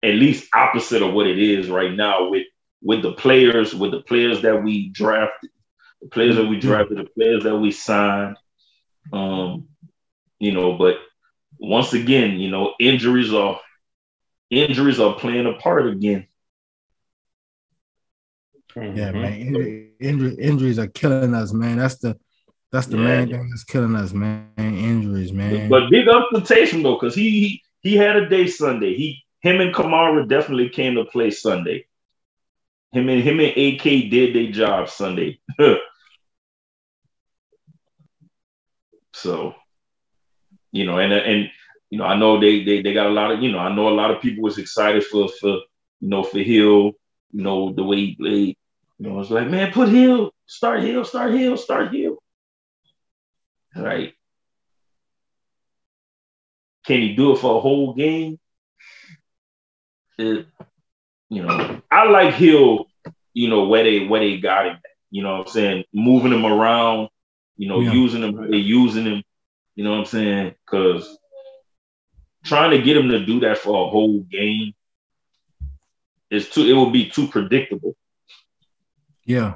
[0.02, 2.46] at least opposite of what it is right now with
[2.84, 5.50] with the players, with the players that we drafted,
[6.02, 6.68] the players that we mm-hmm.
[6.68, 8.36] drafted, the players that we signed.
[9.12, 9.68] Um,
[10.38, 10.98] you know, but
[11.58, 13.58] once again, you know, injuries are
[14.50, 16.26] injuries are playing a part again.
[18.76, 19.34] Yeah, man.
[19.34, 21.78] Injury, injury, injuries are killing us, man.
[21.78, 22.18] That's the
[22.74, 23.04] that's the yeah.
[23.04, 24.50] main thing that's killing us, man.
[24.58, 25.68] Injuries, man.
[25.68, 28.96] But big up to Taysom though, because he, he he had a day Sunday.
[28.96, 31.86] He him and Kamara definitely came to play Sunday.
[32.90, 35.38] Him and him and AK did their job Sunday.
[39.14, 39.54] so,
[40.72, 41.50] you know, and and
[41.90, 43.88] you know, I know they they they got a lot of you know, I know
[43.88, 45.60] a lot of people was excited for for
[46.00, 46.90] you know for Hill,
[47.30, 48.56] you know, the way he played.
[48.98, 52.13] You know, it's like, man, put Hill, start Hill, start Hill, start Hill.
[53.76, 54.14] Right.
[56.86, 58.38] Can he do it for a whole game?
[60.18, 60.46] it,
[61.28, 62.86] you know, I like Hill,
[63.32, 64.76] you know, where they where they got him.
[65.10, 65.84] You know what I'm saying?
[65.92, 67.08] Moving him around,
[67.56, 67.92] you know, yeah.
[67.92, 69.22] using him, they using him,
[69.74, 70.54] you know what I'm saying?
[70.64, 71.18] Because
[72.44, 74.74] trying to get him to do that for a whole game
[76.30, 77.96] is too it will be too predictable.
[79.24, 79.54] Yeah.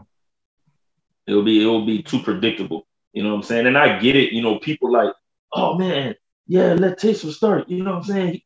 [1.26, 2.86] It'll be it'll be too predictable.
[3.18, 3.66] You know what I'm saying?
[3.66, 5.12] And I get it, you know, people like,
[5.52, 6.14] oh man,
[6.46, 7.68] yeah, let Taysom start.
[7.68, 8.42] You know what I'm saying?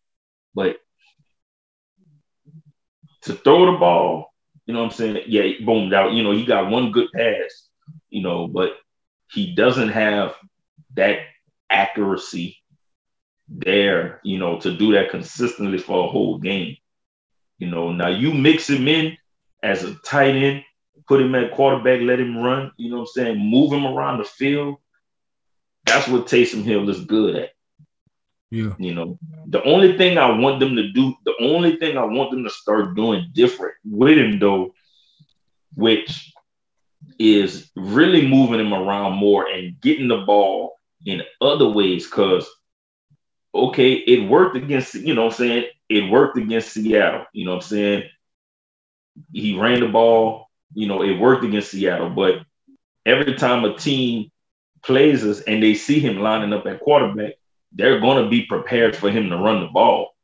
[0.55, 0.79] But
[3.25, 4.33] to throw the ball,
[4.65, 5.25] you know what I'm saying?
[5.27, 6.13] Yeah, boomed out.
[6.13, 7.69] You know, he got one good pass,
[8.09, 8.71] you know, but
[9.31, 10.37] he doesn't have
[10.95, 11.19] that
[11.69, 12.57] accuracy
[13.51, 16.79] there, you know, to do that consistently for a whole game.
[17.59, 19.19] You know, now you mix him in
[19.63, 20.65] as a tight end,
[21.07, 23.39] put him at quarterback, let him run, you know what I'm saying?
[23.39, 24.77] Move him around the field.
[25.85, 27.51] That's what Taysom Hill is good at.
[28.51, 28.75] Yeah.
[28.79, 32.31] You know, the only thing I want them to do, the only thing I want
[32.31, 34.75] them to start doing different with him though,
[35.75, 36.33] which
[37.19, 42.07] is really moving him around more and getting the ball in other ways.
[42.07, 42.47] Cause
[43.55, 45.65] okay, it worked against, you know I'm saying?
[45.89, 47.25] It worked against Seattle.
[47.33, 48.03] You know what I'm saying?
[49.33, 52.41] He ran the ball, you know, it worked against Seattle, but
[53.05, 54.31] every time a team
[54.83, 57.35] plays us and they see him lining up at quarterback,
[57.73, 60.15] they're going to be prepared for him to run the ball.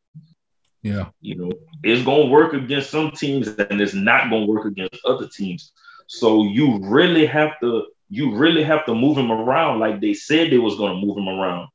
[0.82, 1.06] Yeah.
[1.20, 4.66] You know, it's going to work against some teams and it's not going to work
[4.66, 5.72] against other teams.
[6.06, 10.50] So you really have to you really have to move him around like they said
[10.50, 11.68] they was going to move him around.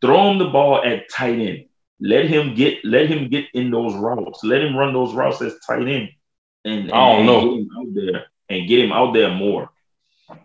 [0.00, 1.66] Throw him the ball at tight end.
[2.00, 4.42] Let him get let him get in those routes.
[4.44, 6.08] Let him run those routes as tight end.
[6.66, 7.64] And, and I don't know.
[7.78, 9.70] Out there and get him out there more.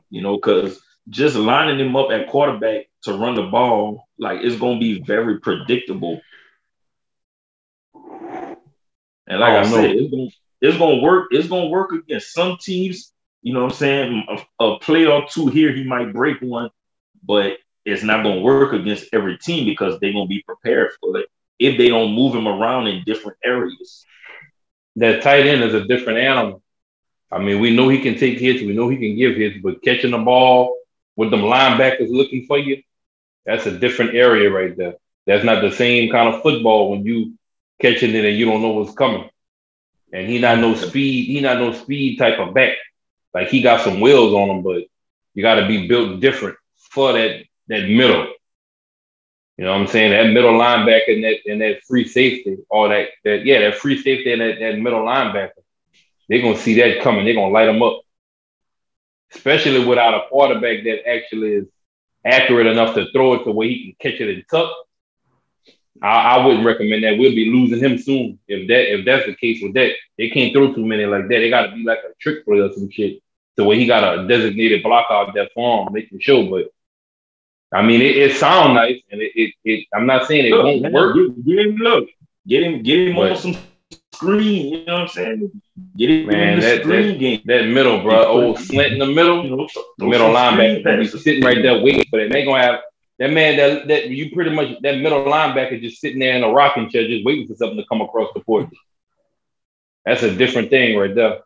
[0.10, 0.80] You know, because
[1.10, 5.40] just lining him up at quarterback to run the ball, like it's gonna be very
[5.40, 6.22] predictable.
[9.28, 10.30] And like I, I said, it's gonna,
[10.62, 11.30] it's gonna work.
[11.32, 13.12] It's gonna work against some teams.
[13.42, 14.46] You know what I'm saying?
[14.60, 16.70] A, a play or two here, he might break one,
[17.24, 21.28] but it's not gonna work against every team because they're gonna be prepared for it
[21.58, 24.06] if they don't move him around in different areas.
[24.98, 26.62] That tight end is a different animal.
[27.32, 29.82] I mean, we know he can take hits, we know he can give hits, but
[29.82, 30.78] catching the ball
[31.16, 32.82] with them linebackers looking for you,
[33.46, 34.96] that's a different area right there.
[35.26, 37.38] That's not the same kind of football when you
[37.80, 39.30] catching it and you don't know what's coming.
[40.12, 42.74] And he not no speed, he not no speed type of back.
[43.34, 44.84] Like he got some wheels on him, but
[45.34, 48.28] you got to be built different for that that middle.
[49.58, 50.12] You know what I'm saying?
[50.12, 54.02] That middle linebacker and that and that free safety, all that that yeah, that free
[54.02, 55.52] safety and that, that middle linebacker,
[56.30, 57.26] they're gonna see that coming.
[57.26, 58.02] They're gonna light them up.
[59.36, 61.66] especially without a quarterback that actually is
[62.26, 64.72] accurate enough to throw it to where he can catch it and tuck.
[66.02, 67.18] I, I wouldn't recommend that.
[67.18, 69.92] We'll be losing him soon if that if that's the case with that.
[70.18, 71.30] They can't throw too many like that.
[71.30, 73.22] They got to be like a trick play or some shit.
[73.58, 76.50] So where he got a designated block out that form, making sure.
[76.50, 76.72] But
[77.74, 80.66] I mean, it, it sounds nice, and it, it, it, I'm not saying it Look,
[80.66, 81.16] won't man, work.
[81.16, 82.10] Get, get him look.
[82.48, 82.84] Get him.
[82.84, 83.56] Get him But- on some
[84.14, 84.74] screen.
[84.74, 85.62] You know what I'm saying?
[85.98, 87.42] Get him Man, in the that- screen game.
[87.46, 89.44] That middle, bro, old slant in the middle.
[89.46, 89.68] You know,
[89.98, 92.32] the middle linebacker be sitting right there waiting for that.
[92.32, 92.80] They gonna have
[93.20, 96.50] that man that that you pretty much that middle linebacker just sitting there in a
[96.50, 98.70] rocking chair, just waiting for something to come across the porch.
[100.06, 101.40] That's a different thing right there.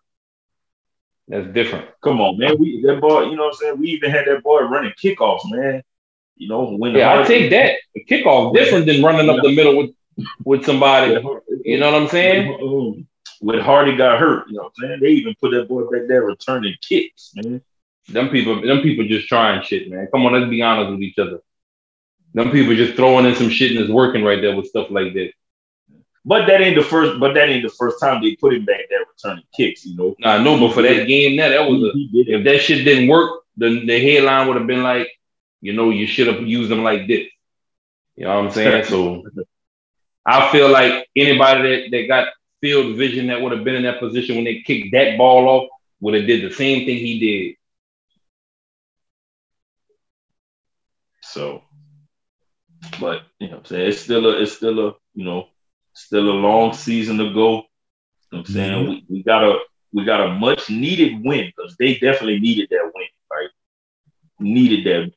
[1.27, 1.87] That's different.
[2.01, 2.55] Come on, man.
[2.59, 3.23] We that boy.
[3.23, 3.79] You know what I'm saying?
[3.79, 5.83] We even had that boy running kickoffs, man.
[6.35, 7.75] You know when Yeah, I take that.
[7.93, 9.91] The kickoff different than running up the middle with
[10.43, 11.13] with somebody.
[11.63, 13.07] You know what I'm saying?
[13.41, 14.99] When Harty got hurt, you know what I'm saying?
[15.01, 17.61] They even put that boy back there returning kicks, man.
[18.07, 20.07] Them people, them people just trying shit, man.
[20.11, 21.39] Come on, let's be honest with each other.
[22.33, 25.13] Them people just throwing in some shit and it's working right there with stuff like
[25.13, 25.31] that.
[26.23, 27.19] But that ain't the first.
[27.19, 29.85] But that ain't the first time they put him back there returning kicks.
[29.85, 32.83] You know, Nah, no, but for that game, there, that was a if that shit
[32.83, 35.07] didn't work, then the headline would have been like,
[35.65, 37.25] you know, you should have used them like this.
[38.15, 38.85] You know what I'm saying?
[38.89, 39.23] So
[40.25, 42.27] I feel like anybody that, that got
[42.61, 45.69] field vision that would have been in that position when they kicked that ball off
[45.99, 47.55] would have did the same thing he did.
[51.21, 51.63] So,
[52.99, 55.47] but you know, what I'm saying it's still a, it's still a, you know,
[55.93, 57.49] still a long season to go.
[58.31, 59.57] You know what I'm saying we, we got a
[59.93, 63.49] we got a much needed win because they definitely needed that win, right?
[64.39, 65.11] Needed that.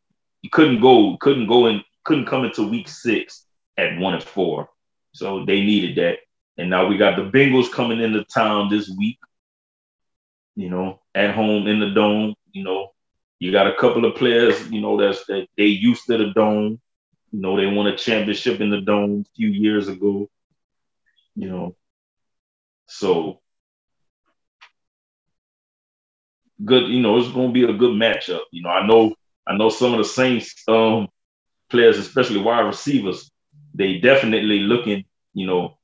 [0.50, 3.46] Couldn't go, couldn't go in, couldn't come into week six
[3.76, 4.68] at one and four.
[5.12, 6.18] So they needed that.
[6.56, 9.18] And now we got the Bengals coming into town this week.
[10.56, 12.34] You know, at home in the dome.
[12.52, 12.88] You know,
[13.38, 16.80] you got a couple of players, you know, that's that they used to the dome.
[17.30, 20.28] You know, they won a championship in the dome a few years ago.
[21.36, 21.76] You know,
[22.86, 23.40] so
[26.64, 26.88] good.
[26.88, 28.40] You know, it's going to be a good matchup.
[28.50, 29.14] You know, I know,
[29.48, 31.08] I know some of the Saints um,
[31.70, 33.30] players, especially wide receivers,
[33.74, 35.78] they definitely looking, you know,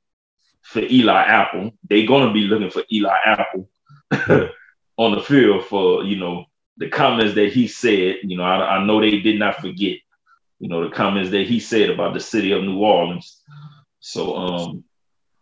[0.62, 1.72] for Eli Apple.
[1.88, 3.68] They're to be looking for Eli Apple
[4.96, 6.46] on the field for you know
[6.76, 9.98] the comments that he said, you know, I, I know they did not forget,
[10.58, 13.40] you know, the comments that he said about the city of New Orleans.
[14.00, 14.84] So um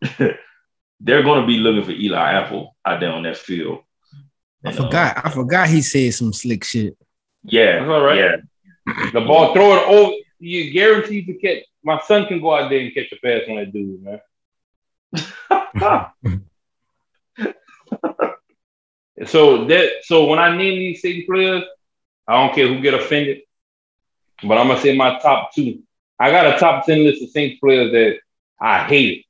[1.01, 3.81] they're gonna be looking for Eli Apple out there on that field.
[4.65, 5.21] I And, um, forgot.
[5.25, 6.97] I forgot he said some slick shit.
[7.45, 8.19] Yeah, That's all right.
[8.19, 8.37] yeah.
[9.13, 10.17] The ball, throw it over.
[10.39, 11.65] You guaranteed to catch.
[11.85, 14.21] My son can go out there and catch a pass on that dude, man.
[19.27, 21.65] So that so when I name these Saints players,
[22.27, 23.43] I don't care who get offended,
[24.43, 25.83] but I'm gonna say my top two.
[26.19, 28.19] I got a top ten list of Saints players that
[28.61, 29.25] I hate it,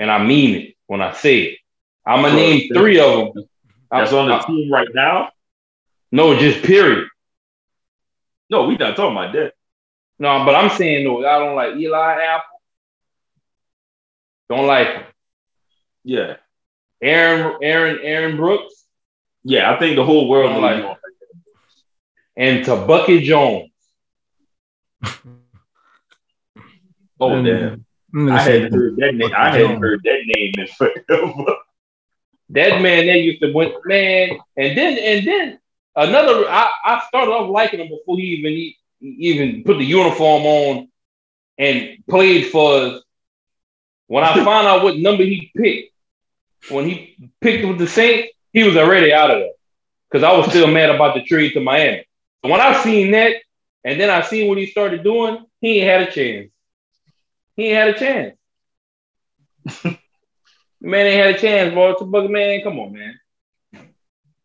[0.00, 1.58] and I mean it when I say it.
[2.06, 3.44] I'm gonna name three of them.
[3.90, 5.30] That's on the team right now.
[6.10, 7.08] No, just period.
[8.50, 9.52] No, we not talking about that.
[10.18, 12.60] No, but I'm saying though, I don't like Eli Apple.
[14.48, 15.02] Don't like him.
[16.04, 16.36] Yeah.
[17.02, 18.74] Aaron, Aaron, Aaron Brooks,
[19.44, 20.98] Yeah, I think the whole world Don't like
[22.36, 23.70] and Tebucky Jones.
[27.20, 27.84] Oh Mm.
[28.14, 28.30] damn.
[28.30, 29.30] I hadn't heard that name.
[29.36, 31.56] I hadn't heard that name in forever.
[32.50, 35.58] That man that used to win, man, and then and then
[35.98, 36.48] another.
[36.48, 40.88] I, I started off liking him before he even he even put the uniform on
[41.58, 43.02] and played for us.
[44.06, 45.92] When I found out what number he picked,
[46.70, 49.50] when he picked with the Saints, he was already out of there
[50.10, 52.04] because I was still mad about the trade to Miami.
[52.44, 53.36] So when I seen that,
[53.84, 56.50] and then I seen what he started doing, he ain't had a chance.
[57.56, 58.36] He ain't had a chance.
[60.80, 61.90] The man ain't had a chance, boy.
[61.90, 62.62] It's a bugger, man.
[62.62, 63.18] Come on, man.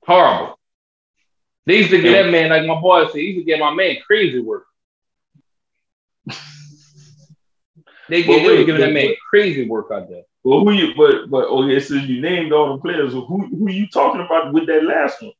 [0.02, 0.60] Horrible.
[1.66, 3.74] They used to get that man, like my boy said, he used to get my
[3.74, 4.66] man crazy work.
[8.10, 10.24] They get were giving that man crazy work out there.
[10.44, 10.94] Well, who you?
[10.96, 13.14] But but oh, okay, so you named all the players.
[13.14, 15.32] Who who you talking about with that last one?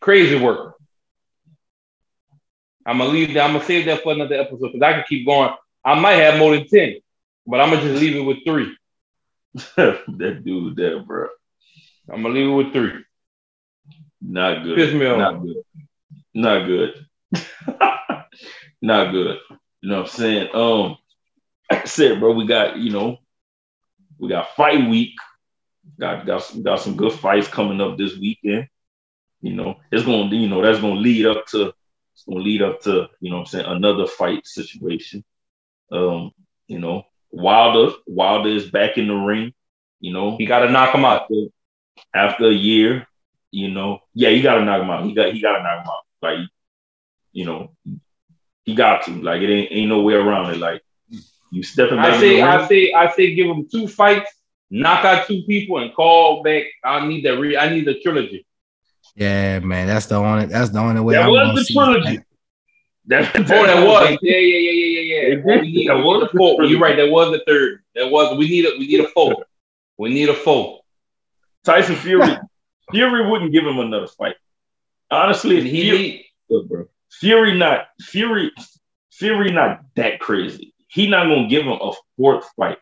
[0.00, 0.76] Crazy work.
[2.86, 3.44] I'm gonna leave that.
[3.44, 5.50] I'm gonna save that for another episode because I can keep going.
[5.84, 6.96] I might have more than ten,
[7.44, 8.76] but I'm gonna just leave it with three.
[9.76, 11.28] that dude there, bro.
[12.08, 13.04] I'm gonna leave it with three.
[14.20, 14.76] Not good.
[14.76, 15.18] Piss me off.
[15.18, 15.56] Not good.
[16.34, 17.06] Not good.
[18.82, 19.38] Not good.
[19.80, 20.48] You know what I'm saying?
[20.54, 20.96] Um,
[21.70, 23.18] like I said, bro, we got, you know,
[24.18, 25.14] we got fight week.
[25.98, 28.68] got got some, got some good fights coming up this weekend.
[29.40, 31.72] You know, it's going to you know that's going to lead up to
[32.14, 35.24] it's going to lead up to you know I'm saying another fight situation.
[35.92, 36.32] Um,
[36.66, 39.54] you know, Wilder Wilder is back in the ring.
[40.00, 41.34] You know, he got to knock him out after,
[42.14, 43.06] after a year.
[43.50, 45.04] You know, yeah, he got to knock him out.
[45.04, 46.04] He got he got to knock him out.
[46.20, 46.48] Like,
[47.32, 47.72] you know,
[48.64, 49.12] he got to.
[49.22, 50.58] Like, it ain't ain't no way around it.
[50.58, 50.82] Like,
[51.50, 52.14] you stepping back.
[52.14, 54.30] I say, I say, I say, give him two fights,
[54.70, 56.64] knock out two people, and call back.
[56.84, 57.38] I need that.
[57.38, 58.46] Re- I need the trilogy.
[59.14, 60.46] Yeah, man, that's the only.
[60.46, 61.14] That's the only way.
[61.14, 62.16] That I'm was the trilogy.
[62.16, 62.24] it.
[63.06, 64.18] That's Oh, that was.
[64.20, 65.60] Yeah, yeah, yeah, yeah, yeah, yeah.
[65.60, 66.64] We need, That was a the four.
[66.64, 66.96] You're right.
[66.96, 67.82] That was the third.
[67.94, 68.36] That was.
[68.36, 68.72] We need a.
[68.78, 69.46] We need a four.
[69.96, 70.80] We need a four.
[71.64, 72.36] Tyson Fury.
[72.90, 74.36] Fury wouldn't give him another fight.
[75.10, 75.98] Honestly, He Fury,
[76.48, 76.68] need.
[76.68, 76.86] bro.
[77.10, 78.52] Fury not Fury.
[79.12, 80.74] Fury not that crazy.
[80.88, 82.78] He not gonna give him a fourth fight.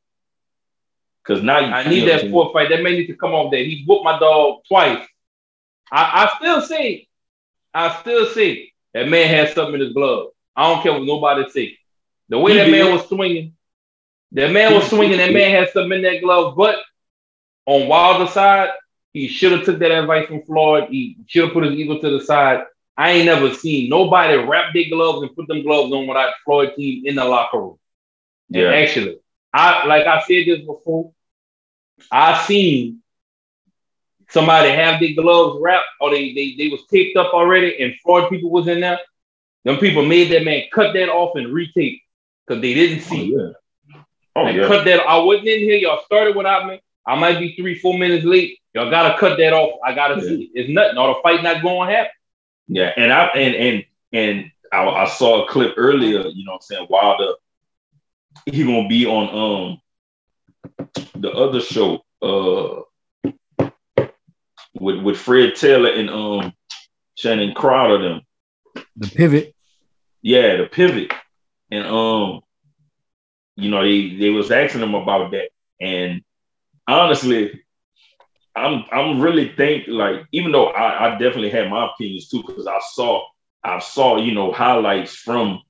[1.24, 2.68] Cause now you, I need that fourth fight.
[2.68, 3.58] That man needs to come off that.
[3.60, 5.04] He whooped my dog twice.
[5.90, 7.08] I, I still say,
[7.74, 10.28] I still say that man has something in his glove.
[10.54, 11.76] I don't care what nobody say.
[12.28, 12.70] The way He that did.
[12.84, 13.54] man was swinging,
[14.32, 15.18] that man was swinging.
[15.18, 16.56] That man had something in that glove.
[16.56, 16.76] But
[17.66, 18.70] on Wilder's side,
[19.16, 20.88] he should have took that advice from Floyd.
[20.90, 22.64] He should have put his ego to the side.
[22.98, 26.74] I ain't never seen nobody wrap their gloves and put them gloves on without Floyd
[26.76, 27.78] team in the locker room.
[28.52, 28.72] And Yeah.
[28.72, 29.18] actually,
[29.52, 31.12] I like I said this before.
[32.10, 33.02] I seen
[34.28, 38.28] somebody have their gloves wrapped or they, they they was taped up already and Floyd
[38.30, 38.98] people was in there.
[39.64, 42.02] Them people made that man cut that off and retape
[42.46, 43.34] because they didn't Oh, see.
[43.36, 43.52] yeah.
[44.36, 44.66] Oh yeah.
[44.66, 45.00] cut that.
[45.00, 45.76] I wasn't in here.
[45.76, 46.80] Y'all started without me.
[47.06, 48.58] I might be three, four minutes late.
[48.74, 49.78] Y'all gotta cut that off.
[49.84, 50.28] I gotta Yeah.
[50.28, 50.50] see.
[50.54, 50.98] It's nothing.
[50.98, 52.10] Or the fight not going to happen.
[52.68, 56.26] Yeah, and I and and and I, I saw a clip earlier.
[56.26, 57.34] You know, what I'm saying Wilder,
[58.46, 59.78] he gonna be on
[60.88, 62.82] um the other show uh
[64.74, 66.52] with with Fred Taylor and um
[67.16, 68.20] Channing Crowder them.
[68.96, 69.54] The pivot.
[70.22, 71.12] Yeah, the pivot,
[71.70, 72.40] and um,
[73.54, 75.50] you know they they was asking him about that,
[75.80, 76.22] and
[76.88, 77.62] honestly,
[78.54, 82.66] I'm I'm really think like even though I, I definitely had my opinions too because
[82.66, 83.24] I saw
[83.62, 85.62] I saw you know highlights from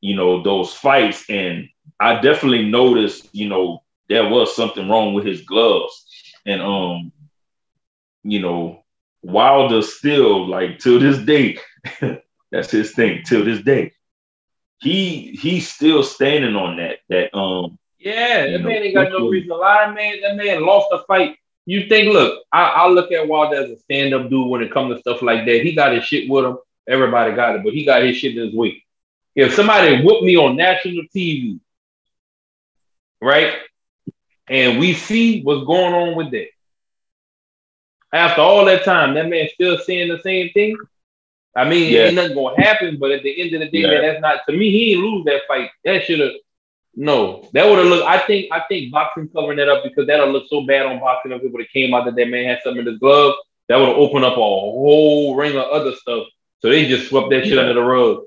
[0.00, 1.68] you know those fights, and
[2.00, 6.04] I definitely noticed you know there was something wrong with his gloves,
[6.46, 7.12] and um,
[8.22, 8.84] you know
[9.22, 11.58] Wilder still like to this day.
[12.50, 13.92] That's his thing till this day.
[14.80, 16.98] He he's still standing on that.
[17.08, 20.20] That um Yeah, You that know, man ain't got no reason to lie, man.
[20.22, 21.36] That man lost the fight.
[21.66, 24.94] You think, look, I, I look at Wilder as a stand-up dude when it comes
[24.94, 25.62] to stuff like that.
[25.62, 26.58] He got his shit with him.
[26.88, 28.82] Everybody got it, but he got his shit in his way.
[29.34, 31.60] If somebody whooped me on national TV,
[33.20, 33.54] right,
[34.48, 36.48] and we see what's going on with that,
[38.12, 40.76] after all that time, that man still saying the same thing.
[41.54, 42.04] I mean, Yeah.
[42.04, 43.88] ain't nothing gonna happen, but at the end of the day, Yeah.
[43.90, 44.70] man, that's not to me.
[44.70, 45.70] He didn't lose that fight.
[45.84, 46.32] That should have
[46.98, 47.48] no.
[47.52, 48.06] That would have looked.
[48.08, 48.52] I think.
[48.52, 51.52] I think boxing covering that up because that'll look so bad on boxing if it
[51.52, 53.34] would have came out that that man had something in his glove.
[53.68, 56.26] That would have opened up a whole ring of other stuff.
[56.60, 57.60] So they just swept that shit Yeah.
[57.60, 58.22] under the rug.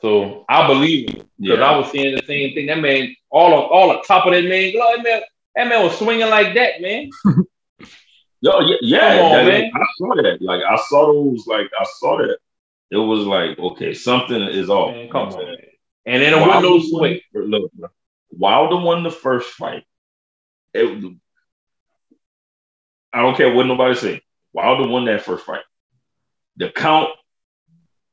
[0.00, 1.64] So I believe him because yeah.
[1.64, 2.66] I was seeing the same thing.
[2.66, 5.20] That man, all of all the top of that man glove, that man,
[5.56, 7.10] that man was swinging like that, man.
[8.40, 9.70] Yo, yeah, yeah on, that- man.
[9.74, 10.38] I saw that.
[10.40, 12.38] Like I saw those, like I saw that.
[12.90, 14.92] It was like, okay, something is off.
[14.94, 15.56] Man, come on, man.
[16.06, 17.20] And then Wilder no won- sweat.
[17.32, 17.88] Look, bro.
[18.30, 19.84] Wilder won the first fight.
[20.72, 21.14] It-
[23.12, 24.22] I don't care what nobody say.
[24.52, 25.62] Wilder won that first fight.
[26.56, 27.10] The count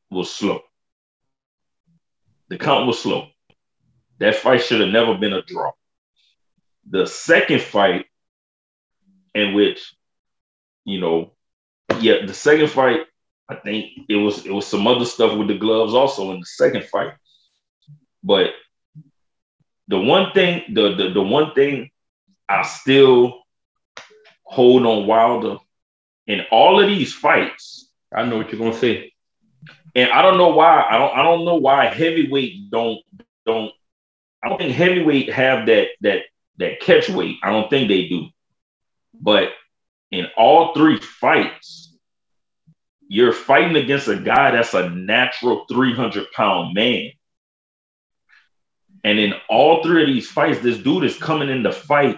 [0.09, 0.61] was slow.
[2.49, 3.27] The count was slow.
[4.19, 5.71] That fight should have never been a draw.
[6.89, 8.05] The second fight,
[9.33, 9.95] in which,
[10.85, 11.31] you know,
[11.99, 13.01] yeah, the second fight,
[13.49, 16.45] I think it was it was some other stuff with the gloves also in the
[16.45, 17.13] second fight.
[18.23, 18.51] But
[19.87, 21.91] the one thing, the the, the one thing
[22.49, 23.41] I still
[24.43, 25.57] hold on Wilder
[26.27, 29.13] in all of these fights, I know what you're gonna say.
[29.95, 32.99] and I don't know why I don't I don't know why heavyweight don't
[33.45, 33.71] don't
[34.43, 36.23] I don't think heavyweight have that that
[36.57, 37.37] that catch weight.
[37.43, 38.27] I don't think they do.
[39.19, 39.49] But
[40.11, 41.95] in all three fights,
[43.07, 47.11] you're fighting against a guy that's a natural 300 pound man.
[49.03, 52.17] And in all three of these fights, this dude is coming in to fight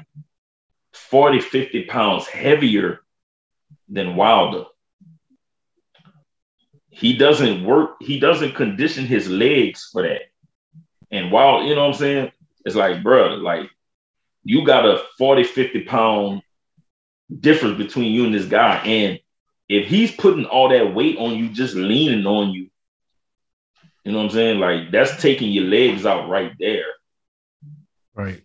[0.94, 3.02] 40, 50 pounds heavier
[3.90, 4.66] than Wilder.
[6.90, 10.22] He doesn't work, he doesn't condition his legs for that.
[11.10, 12.32] And while, you know what I'm saying?
[12.66, 13.70] It's like, bro, like
[14.44, 16.42] you got a 40, 50 pound
[17.40, 18.78] difference between you and this guy.
[18.78, 19.20] And
[19.70, 22.70] if he's putting all that weight on you, just leaning on you,
[24.04, 24.60] you know what I'm saying?
[24.60, 26.86] Like that's taking your legs out right there.
[28.14, 28.42] Right.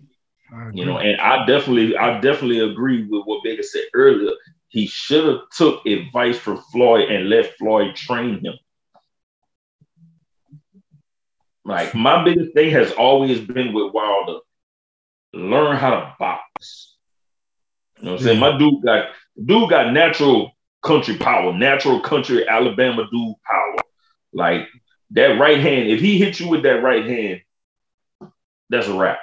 [0.72, 4.32] You know, and I definitely, I definitely agree with what Baker said earlier.
[4.68, 8.54] He should have took advice from Floyd and let Floyd train him.
[11.64, 14.38] Like my biggest thing has always been with Wilder,
[15.34, 16.96] learn how to box.
[17.98, 18.40] You know what I'm saying?
[18.40, 19.10] My dude got
[19.44, 20.52] dude got natural
[20.82, 23.76] country power, natural country Alabama dude power.
[24.32, 24.68] Like
[25.10, 27.40] that right hand, if he hits you with that right hand,
[28.68, 29.18] that's a wrap.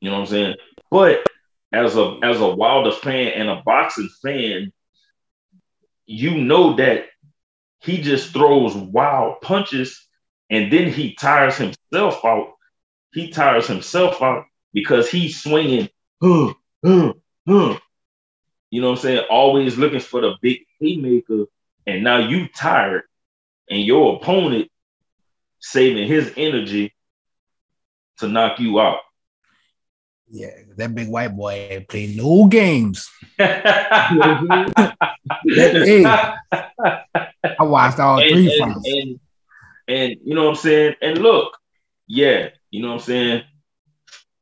[0.00, 0.56] You know what I'm saying?
[0.90, 1.26] But
[1.72, 4.72] as a as a Wilder fan and a boxing fan,
[6.06, 7.06] you know that
[7.80, 10.06] he just throws wild punches
[10.50, 12.54] and then he tires himself out.
[13.12, 15.88] He tires himself out because he's swinging,
[16.22, 16.54] huh,
[16.84, 17.12] huh,
[17.46, 17.78] huh.
[18.70, 19.24] you know what I'm saying?
[19.30, 21.44] Always looking for the big haymaker.
[21.86, 23.04] And now you tired,
[23.70, 24.70] and your opponent
[25.60, 26.94] saving his energy
[28.18, 28.98] to knock you out.
[30.30, 33.10] Yeah, that big white boy ain't played no games.
[33.38, 33.62] hey,
[36.04, 36.36] I
[37.60, 38.86] watched all and, three and, fights.
[38.86, 39.20] And,
[39.88, 40.96] and you know what I'm saying?
[41.00, 41.56] And look,
[42.06, 43.42] yeah, you know what I'm saying?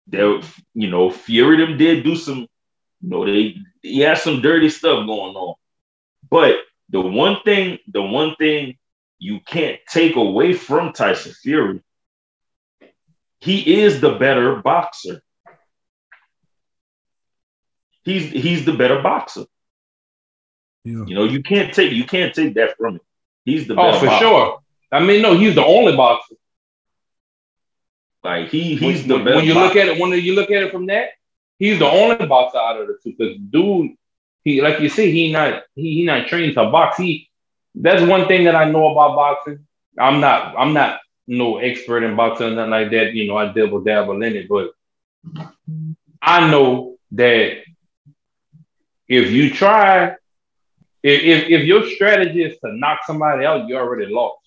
[0.08, 0.40] There,
[0.74, 2.48] you know, Fury them did do some,
[3.00, 5.54] you know, they he had some dirty stuff going on.
[6.28, 6.56] But
[6.90, 8.76] the one thing, the one thing
[9.18, 11.80] you can't take away from Tyson Fury,
[13.40, 15.22] he is the better boxer.
[18.04, 19.46] He's he's the better boxer.
[20.84, 21.04] Yeah.
[21.06, 23.00] You know, you can't take you can't take that from him.
[23.44, 24.24] He's the Oh, for boxer.
[24.24, 24.58] sure.
[24.92, 26.36] I mean, no, he's the only boxer.
[28.22, 29.66] Like he he's when, the when, better when you boxer.
[29.66, 31.10] look at it, when you look at it from that,
[31.58, 33.14] he's the only boxer out of the two.
[33.16, 33.92] Because dude,
[34.44, 36.96] he like you say, he not he, he not trained to box.
[36.98, 37.28] He
[37.76, 39.66] that's one thing that I know about boxing.
[39.98, 43.14] I'm not I'm not no expert in boxing or nothing like that.
[43.14, 44.70] You know, I dabble dabble in it, but
[46.22, 47.58] I know that
[49.08, 50.16] if you try,
[51.02, 54.38] if if, if your strategy is to knock somebody out, you already lost.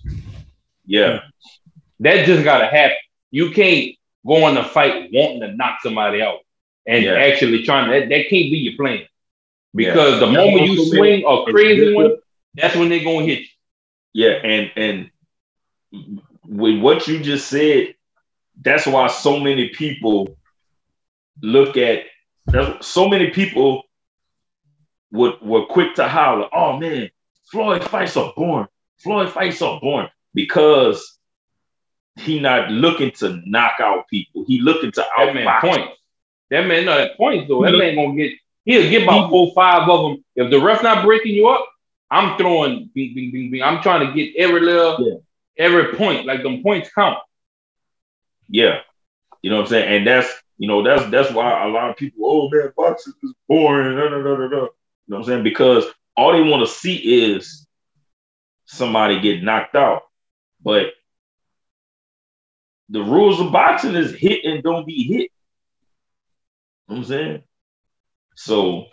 [0.86, 1.22] yeah,
[2.00, 2.98] That just gotta happen.
[3.32, 6.40] You can't go in the fight wanting to knock somebody out
[6.88, 7.14] and Yeah.
[7.14, 8.10] actually trying that.
[8.10, 9.06] That can't be your plan.
[9.76, 10.28] Because Yeah.
[10.28, 12.14] the moment you swing a crazy one,
[12.54, 13.48] that's when they're gonna hit you.
[14.14, 15.12] yeah, and and
[16.46, 17.96] with what you just said,
[18.62, 20.38] that's why so many people
[21.42, 22.04] look at
[22.82, 23.84] so many people
[25.12, 27.10] would were quick to holler, oh man,
[27.52, 28.68] Floyd fights are boring.
[28.98, 31.18] Floyd fights are boring because
[32.16, 34.44] he not looking to knock out people.
[34.46, 35.94] He looking to That man points.
[36.50, 37.64] That man no that points though.
[37.64, 38.34] That man gonna get
[38.66, 40.26] he'll get about four, five of them.
[40.36, 41.68] If the ref not breaking you up,
[42.12, 43.64] I'm throwing bing, bing, bing, bing.
[43.64, 45.66] I'm trying to get every little Yeah.
[45.66, 46.26] every point.
[46.26, 47.20] Like them points count.
[48.50, 48.80] Yeah.
[49.42, 49.98] You know what I'm saying?
[49.98, 53.34] And that's you know, that's that's why a lot of people, oh man, boxing is
[53.48, 53.96] boring.
[53.98, 54.56] Da, da, da, da, da.
[54.58, 54.70] You know
[55.08, 55.44] what I'm saying?
[55.44, 55.86] Because
[56.18, 56.96] all they want to see
[57.34, 57.66] is
[58.66, 60.04] somebody get knocked out.
[60.64, 60.88] But
[62.90, 65.32] the rules of boxing is hit and don't be hit.
[66.88, 67.44] You know what I'm saying?
[68.36, 68.86] So,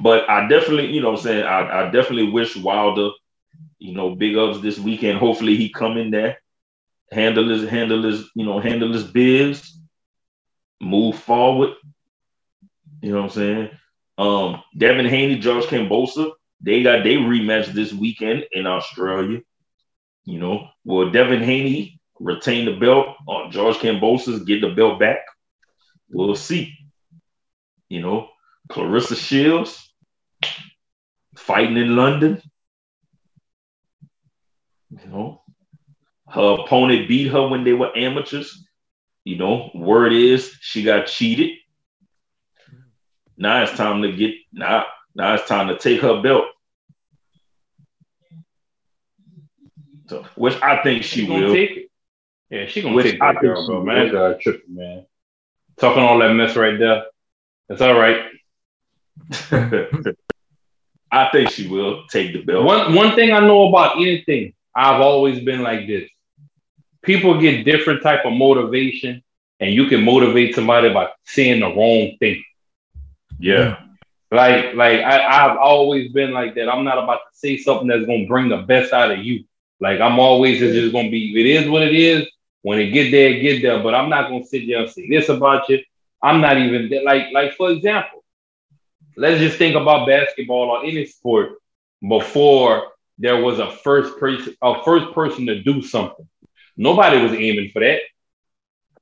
[0.00, 3.10] but I definitely, you know I'm saying, I, I definitely wish Wilder,
[3.78, 5.18] you know, big ups this weekend.
[5.18, 6.38] Hopefully he come in there
[7.10, 9.76] handle his handle his you know handle his biz,
[10.80, 11.74] move forward.
[13.00, 13.70] You know what I'm saying?
[14.16, 19.40] Um, Devin Haney, George Kambosos, they got they rematch this weekend in Australia.
[20.24, 25.20] You know, will Devin Haney retain the belt or George Kambosos get the belt back?
[26.10, 26.74] We'll see.
[27.88, 28.28] You know,
[28.68, 29.92] Claressa Shields
[31.36, 32.42] fighting in London.
[34.90, 35.42] You know,
[36.28, 38.64] her opponent beat her when they were amateurs.
[39.24, 41.50] You know, word is she got cheated.
[43.36, 44.86] Now it's time to get now.
[45.14, 46.44] Now it's time to take her belt.
[50.08, 51.54] So, which I think she gonna will.
[51.54, 51.90] take it.
[52.50, 53.84] Yeah, she gonna Which take I that think girl, bro.
[53.84, 55.06] Man, that girl tripping, man.
[55.78, 57.04] Talking all that mess right there.
[57.68, 58.24] It's all right.
[61.10, 62.64] I think she will take the belt.
[62.64, 66.08] One one thing I know about anything, I've always been like this.
[67.02, 69.22] People get different type of motivation,
[69.60, 72.42] and you can motivate somebody by saying the wrong thing.
[73.38, 73.76] Yeah,
[74.30, 76.68] Like, like I, I've always been like that.
[76.68, 79.44] I'm not about to say something that's gonna bring the best out of you.
[79.80, 81.40] Like I'm always it's just gonna be.
[81.40, 82.26] It is what it is.
[82.62, 83.82] When it get there, it get there.
[83.82, 85.80] But I'm not gonna sit there and say this about you.
[86.22, 88.17] I'm not even like like for example,
[89.18, 91.50] let's just think about basketball or any sport
[92.06, 96.28] before there was a first person, a first person to do something.
[96.76, 98.00] Nobody was aiming for that.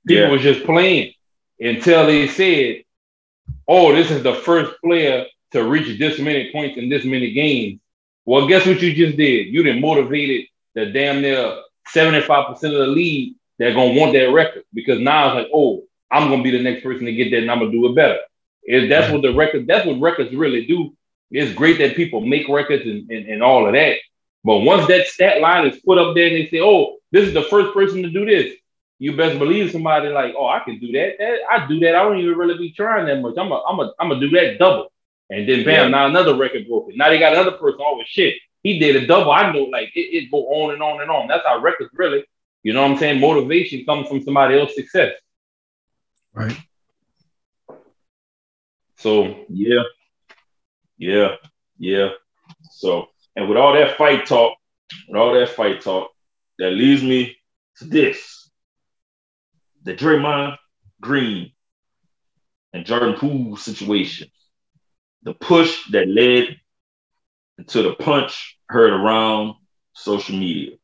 [0.06, 0.30] People Yeah.
[0.32, 1.12] was just playing
[1.60, 2.84] until they said,
[3.68, 7.80] "Oh, this is the first player to reach this many points in this many games."
[8.24, 9.48] Well, guess what you just did?
[9.48, 14.32] You didn't motivated the damn near seventy-five percent of the league that gonna want that
[14.32, 17.42] record because now it's like, "Oh, I'm gonna be the next person to get that,
[17.42, 18.18] and I'm gonna do it better."
[18.66, 20.94] If that's what the record, that's what records really do.
[21.30, 23.96] It's great that people make records and, and, and all of that.
[24.44, 27.34] But once that stat line is put up there and they say, oh, this is
[27.34, 28.54] the first person to do this,
[28.98, 31.16] you best believe somebody like, oh, I can do that.
[31.18, 31.94] that I do that.
[31.94, 33.34] I don't even really be trying that much.
[33.36, 34.92] I'm a, I'm a, I'm gonna do that double.
[35.30, 35.88] And then bam, Yeah.
[35.88, 36.96] now another record broken.
[36.96, 37.80] Now they got another person.
[37.82, 39.32] Oh shit, he did a double.
[39.32, 41.28] I know, like it, it go on and on and on.
[41.28, 42.24] That's how records really.
[42.62, 43.20] You know what I'm saying?
[43.20, 45.12] Motivation comes from somebody else's success.
[46.32, 46.56] Right.
[49.06, 49.84] So Yeah.
[50.98, 51.36] Yeah.
[51.78, 52.08] Yeah.
[52.72, 54.58] So, and with all that fight talk,
[55.08, 56.10] with all that fight talk,
[56.58, 57.36] that leads me
[57.76, 58.50] to this.
[59.84, 60.56] The Draymond
[61.00, 61.52] Green
[62.72, 64.26] and Jordan Poole situation.
[65.22, 66.56] The push that led
[67.68, 69.54] to the punch heard around
[69.94, 70.78] social media.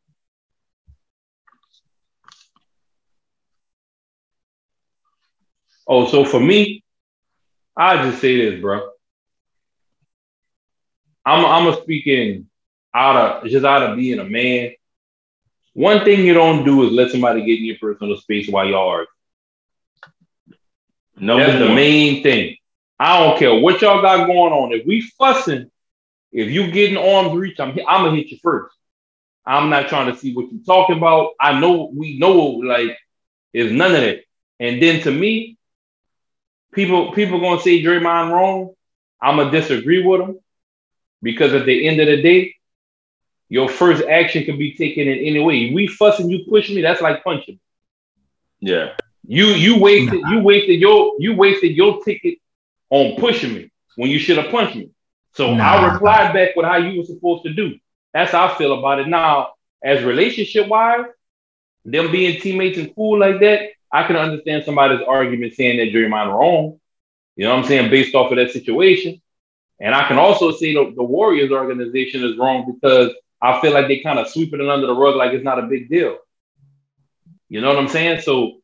[5.88, 6.81] Oh, so for me,
[7.76, 8.90] I just say this, bro.
[11.24, 12.48] I'm I'm a speaking
[12.94, 14.72] out of just out of being a man.
[15.74, 18.90] One thing you don't do is let somebody get in your personal space while y'all
[18.90, 19.06] are.
[21.16, 22.56] Number That's the main thing.
[22.98, 24.72] I don't care what y'all got going on.
[24.72, 25.70] If we fussing,
[26.30, 28.74] if you getting arm's reach, I'm I'm gonna hit you first.
[29.46, 31.32] I'm not trying to see what you're talking about.
[31.40, 32.96] I know we know like
[33.52, 34.20] it's none of that.
[34.60, 35.58] And then to me,
[36.72, 38.74] people people gonna say Draymond wrong.
[39.20, 40.38] I'm gonna disagree with him
[41.22, 42.56] because at the end of the day,
[43.48, 45.72] your first action can be taken in any way.
[45.72, 46.82] We fussing, you push me.
[46.82, 47.60] That's like punching.
[48.60, 48.94] Yeah.
[49.26, 52.38] You you wasted you wasted your you wasted your ticket
[52.90, 54.90] on pushing me when you should have punched me.
[55.34, 55.64] So Nah.
[55.64, 57.78] I replied back with how you were supposed to do.
[58.12, 59.08] That's how I feel about it.
[59.08, 59.52] Now,
[59.82, 61.06] as relationship wise,
[61.84, 66.32] them being teammates and cool like that, I can understand somebody's argument saying that Draymond
[66.32, 66.80] wrong.
[67.36, 67.90] You know what I'm saying?
[67.90, 69.20] Based off of that situation.
[69.80, 73.88] And I can also see the, the Warriors organization is wrong because I feel like
[73.88, 76.18] they kind of sweeping it under the rug like it's not a big deal.
[77.48, 78.20] You know what I'm saying?
[78.20, 78.60] So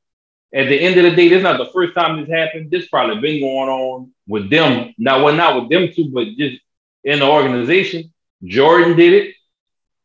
[0.54, 2.70] at the end of the day, this is not the first time this happened.
[2.70, 4.94] This probably been going on with them.
[4.96, 6.60] Now, well, not with them two, but just
[7.04, 8.12] in the organization.
[8.44, 9.34] Jordan did it.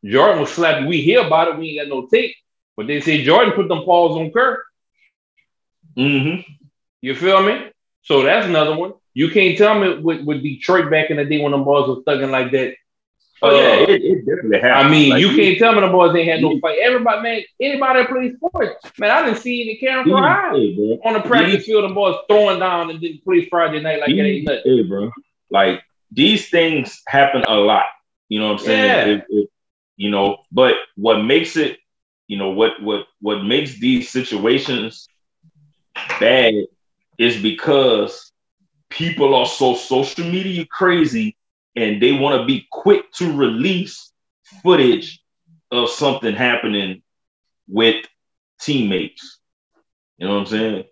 [0.03, 0.87] Jordan was slapped.
[0.87, 1.57] We hear about it.
[1.57, 2.35] We ain't got no tape.
[2.75, 4.63] But they say Jordan put them paws on Kerr.
[5.97, 6.51] Mm-hmm.
[7.01, 7.69] You feel me?
[8.03, 8.93] So that's another one.
[9.13, 12.03] You can't tell me with, with Detroit back in the day when them boys was
[12.05, 12.73] thugging like that.
[13.41, 14.87] Oh yeah, Uh, it, it definitely happened.
[14.87, 16.79] I mean, Like, you can't tell me the boys ain't had no fight.
[16.81, 20.55] Everybody, man, anybody that plays sports, man, I didn't see any camera for eyes.
[20.55, 23.99] hey, on the practice These- field, the boys throwing down and then play Friday night
[23.99, 24.61] like it ain't nothing.
[24.65, 25.11] Hey, bro.
[25.49, 27.85] Like these things happen a lot.
[28.29, 29.07] You know what I'm saying?
[29.07, 29.13] Yeah.
[29.15, 29.49] It- it-
[29.97, 31.77] you know, but what makes it,
[32.27, 35.07] you know, what what what makes these situations
[36.19, 36.53] bad
[37.17, 38.31] is because
[38.89, 41.37] people are so social media crazy
[41.75, 44.11] and they want to be quick to release
[44.61, 45.21] footage
[45.71, 47.01] of something happening
[47.67, 48.05] with
[48.61, 49.39] teammates.
[50.17, 50.83] You know what I'm saying?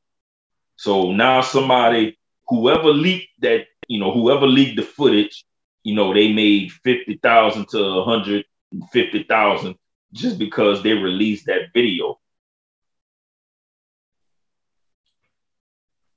[0.77, 5.45] So now somebody, whoever leaked that, you know, whoever leaked the footage,
[5.83, 9.75] you know, they made fifty thousand to a hundred and fifty thousand
[10.13, 12.19] just because they released that video.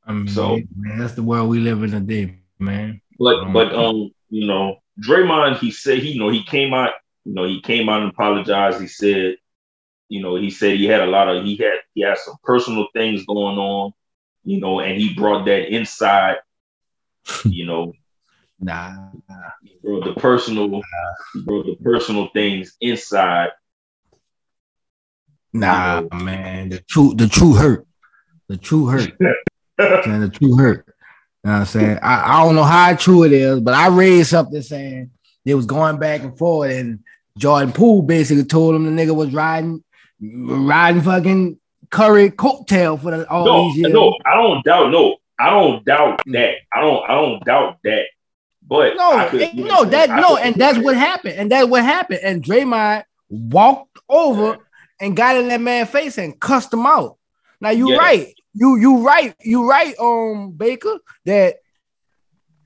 [0.06, 3.00] I mean, So- man, that's the world we live in today, man.
[3.18, 6.92] But Um, but um, you know, Draymond, he said he, you know, he came out,
[7.24, 8.80] you know, he came out and apologized.
[8.80, 9.36] He said,
[10.08, 12.86] you know, he said he had a lot of he had he had some personal
[12.92, 13.92] things going on,
[14.44, 16.36] you know, and he brought that inside,
[17.44, 17.92] you know,
[18.60, 19.10] Nah,
[19.62, 20.82] he brought the personal,
[21.34, 23.50] he brought the personal things inside.
[25.52, 26.68] nah, man.
[26.70, 27.86] The true, the true hurt,
[28.48, 29.12] the true hurt,
[29.78, 30.86] man, the true hurt.
[31.44, 31.98] You know what I'm saying?
[32.02, 35.10] I, I don't know how true it is, but I read something saying
[35.44, 37.00] it was going back and forth, and
[37.36, 39.84] Jordan Poole basically told him the nigga was riding,
[40.20, 41.58] riding fucking
[41.90, 43.92] Curry coattail for the, all no, these years.
[43.92, 44.90] no, I don't doubt.
[44.90, 46.54] No, I don't doubt that.
[46.72, 47.04] I don't.
[47.10, 48.04] I don't doubt that.
[48.66, 50.08] But No, I could- it- you know no, that?
[50.10, 52.20] I no, and that's what happened, and that's what happened.
[52.22, 54.56] And Draymond walked over
[54.98, 57.18] and got in that man's face and cussed him out.
[57.60, 57.98] Now you Yes.
[57.98, 61.56] right, you you right, you right, um Baker that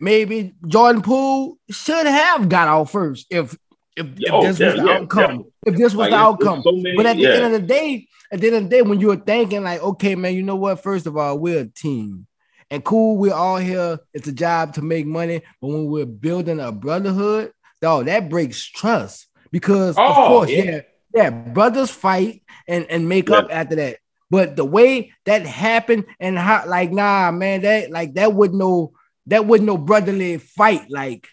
[0.01, 3.57] maybe Jordan Poole should have got out first if
[3.97, 5.37] if, if Oh, this yeah, was the yeah, outcome.
[5.65, 5.73] yeah.
[5.73, 6.63] If this was Like, the outcome.
[6.63, 8.83] so many- but at the end of the day, at the end of the day,
[8.83, 10.83] when you're thinking like, okay, man, you know what?
[10.83, 12.27] First of all, we're a team.
[12.71, 13.99] And cool, we're all here.
[14.15, 15.41] It's a job to make money.
[15.61, 17.51] But when we're building a brotherhood,
[17.83, 19.27] dog, that breaks trust.
[19.51, 20.63] Because of Oh, course, yeah.
[20.63, 20.81] yeah,
[21.15, 23.97] yeah, brothers fight and, and make up after that.
[24.31, 28.93] But the way that happened and how like nah, man, that like that would no
[29.27, 30.91] that would no brotherly fight.
[30.91, 31.27] Like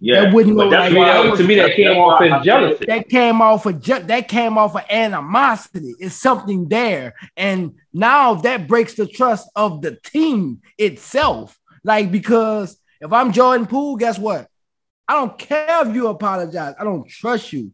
[0.00, 1.96] Yeah, That wouldn't but go that's like- why that was- was- to me, that came
[1.96, 2.84] off I as jealousy.
[2.88, 5.94] that came off of ju- that came off of animosity.
[6.00, 11.56] It's something there, and now that breaks the trust of the team itself.
[11.84, 14.48] Like because if I'm Jordan Poole, guess what?
[15.06, 16.74] I don't care if you apologize.
[16.78, 17.70] I don't trust you.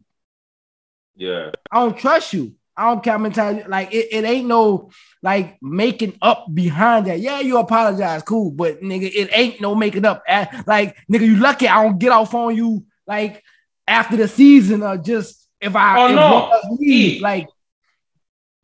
[1.15, 2.53] Yeah, I don't trust you.
[2.79, 3.63] I don't care how many times.
[3.67, 4.89] Like it, it ain't no
[5.21, 7.19] like making up behind that.
[7.19, 10.23] Yeah, you apologize, cool, but nigga, it ain't no making up.
[10.65, 13.43] Like nigga, you lucky I don't get off on you like
[13.87, 16.77] after the season or just if I Oh, if no.
[16.79, 17.49] leave, like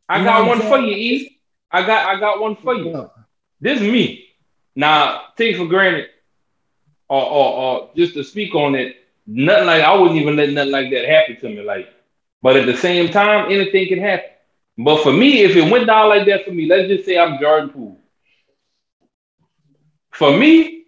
[0.08, 1.40] I got one for you, E.
[1.70, 3.10] I got I got one for you.
[3.60, 4.24] This is me.
[4.74, 6.06] Now, take for granted,
[7.08, 8.96] or, or, or just to speak on it,
[9.26, 11.62] nothing like I wouldn't even let nothing like that happen to me.
[11.62, 11.88] Like,
[12.46, 14.30] but at the same time, anything can happen.
[14.78, 17.40] But for me, if it went down like that for me, let's just say I'm
[17.40, 17.98] Jordan Poole.
[20.12, 20.84] For me,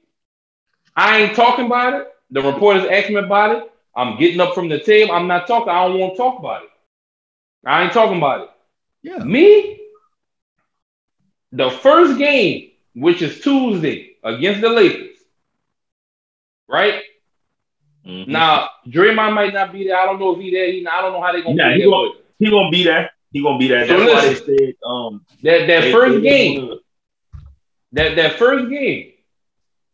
[0.95, 2.13] I ain't talking about it.
[2.31, 3.73] The reporters asked me about it.
[3.97, 5.11] I'm getting up from the table.
[5.11, 5.71] I'm not talking.
[5.71, 6.71] I don't want to talk about it.
[7.67, 8.51] I ain't talking about it.
[9.03, 9.25] yeah.
[9.25, 9.81] Me,
[11.51, 15.17] the first game, which is Tuesday against the Lakers,
[16.69, 17.03] right?
[18.09, 18.27] Mhm.
[18.29, 19.99] Now, Draymond might not be there.
[19.99, 20.67] I don't know if he there.
[20.73, 21.91] He, I don't know how they gonna be he there.
[21.91, 23.11] gonna- he gonna be there.
[23.33, 23.87] He gonna be there.
[23.87, 24.57] So That's why they listen.
[24.59, 26.79] said um That that they- first they- game,
[27.93, 29.13] that that first game.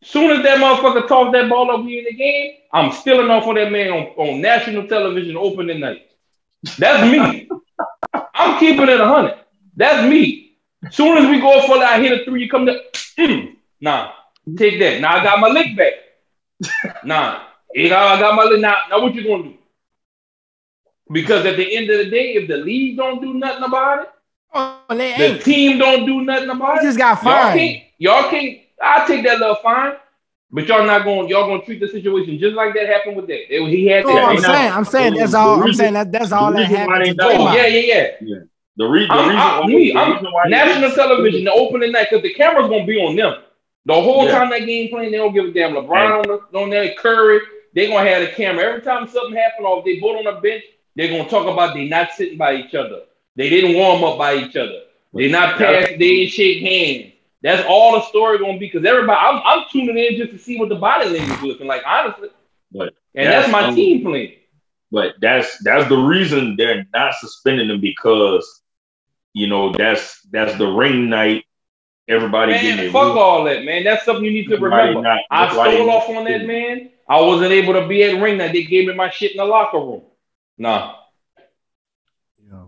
[0.05, 3.47] Soon as that motherfucker tossed that ball up we in the game, I'm stealing off
[3.49, 6.03] of that man on, on national television opening night.
[6.79, 7.49] That's me.
[8.35, 9.39] I'm keeping it hundred.
[9.77, 10.59] That's me.
[10.91, 12.79] Soon as we go for that, I hit a three, you come to
[13.19, 14.12] mm, nah,
[14.59, 15.01] take that.
[15.01, 15.93] Now I got my lick back.
[17.05, 17.41] nah,
[17.75, 18.61] you know, I got my lick.
[18.61, 19.55] Now, now what you gonna do?
[21.11, 24.09] Because at the end of the day, if the league don't do nothing about it,
[24.57, 26.83] Oh, the team don't do nothing about it.
[26.83, 27.59] just got Y'all fined.
[27.59, 27.83] can't.
[27.99, 28.59] Y'all can't.
[28.81, 29.95] I take that little fine,
[30.51, 31.29] but y'all not going.
[31.29, 33.53] Y'all gonna treat the situation just like that happened with that.
[33.53, 34.25] It- he had No, that.
[34.25, 35.61] I'm saying, not- I'm saying that's the all.
[35.62, 37.55] I'm saying that that's all that happened they Oh Draymond.
[37.57, 38.37] yeah, yeah, yeah.
[38.77, 41.45] the, re- the I'm, reason I'm, why me, the I'm reason why they- national television,
[41.45, 43.35] the opening night, because the camera's gonna be on them.
[43.87, 44.39] The whole Yeah.
[44.39, 45.72] time that game playing, they don't give a damn.
[45.75, 47.41] LeBron on, the, on there, Curry,
[47.75, 48.64] they gonna have the camera.
[48.64, 50.64] Every time something happen, or if they both on the bench,
[50.97, 53.03] they're gonna talk about they not sitting by each other.
[53.37, 54.83] They didn't warm up by each other.
[55.12, 55.89] They not pass.
[55.89, 57.12] They didn't shake hands.
[57.43, 59.18] That's all the story gonna be because everybody.
[59.20, 62.31] I'm, I'm tuning in just to see what the body language is looking like, honestly.
[62.72, 64.33] But and that's, that's, my um, team playing.
[64.91, 68.62] But that's that's the reason they're not suspending them because
[69.33, 71.45] you know that's that's the ring night.
[72.07, 73.16] Everybody getting Man, their fuck ring.
[73.22, 73.84] all that, man.
[73.84, 75.02] That's something you need to That's why they remember.
[75.09, 76.46] not- I that's why they stole not off on that suspending.
[76.48, 76.90] man.
[77.09, 78.52] I wasn't able to be at ring night.
[78.52, 80.02] They gave me my shit in the locker room.
[80.59, 80.96] Nah,
[82.46, 82.64] Yeah.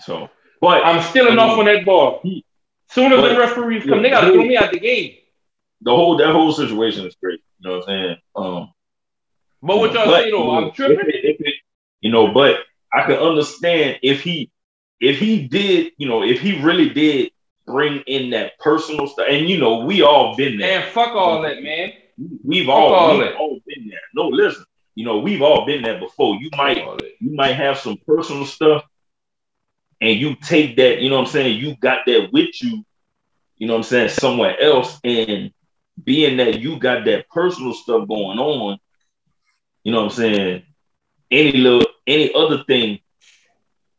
[0.00, 0.28] So,
[0.60, 2.20] but I'm stealing I mean, off on that ball.
[2.22, 2.44] he-
[2.88, 5.14] Soon as but- the referees come, yeah, they gotta he- throw me out the game.
[5.82, 7.40] the whole that whole situation is great.
[7.60, 8.16] You know what I'm saying?
[8.36, 8.72] Um,
[9.62, 10.98] But what y'all but, say though, I'm know, tripping.
[11.00, 11.54] if it- if it-
[12.00, 14.50] you know, but I can understand if he
[15.00, 17.30] if he did, you know, if he really did
[17.66, 20.80] bring in that personal stuff, and you know, we all been there.
[20.80, 21.92] Man, fuck all that, man.
[22.44, 23.36] We've Fuck all, all we've that.
[23.36, 24.00] all been there.
[24.14, 26.36] No, listen, you know, we've all been there before.
[26.36, 27.12] You might Fuck all that.
[27.20, 28.84] you might have some personal stuff
[30.02, 31.58] and you take that, you know what I'm saying?
[31.58, 32.84] You got that with you,
[33.56, 34.98] you know what I'm saying, somewhere else.
[35.04, 35.50] And
[36.02, 38.78] being that you got that personal stuff going on,
[39.84, 40.62] you know what I'm saying?
[41.30, 42.98] Any little any other thing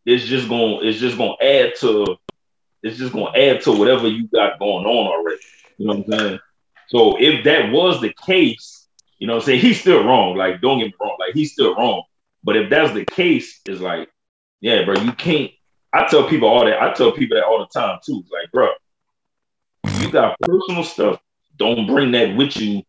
[0.06, 2.18] is just gonna it's just gonna add to
[2.84, 5.40] it's just gonna add to whatever you got going on already.
[5.78, 6.40] You know what I'm saying?
[6.88, 8.88] So if that was the case,
[9.20, 10.36] you know what I'm saying, he's still wrong.
[10.36, 12.04] Like, don't get me wrong, like he's still wrong.
[12.44, 14.10] But if that's the case, it's like,
[14.62, 15.52] yeah, bro, you can't.
[15.94, 16.82] I tell people all that.
[16.82, 18.24] I tell people that all the time too.
[18.32, 18.70] Like, bro,
[20.00, 21.20] you got personal stuff.
[21.58, 22.84] Don't bring that with you.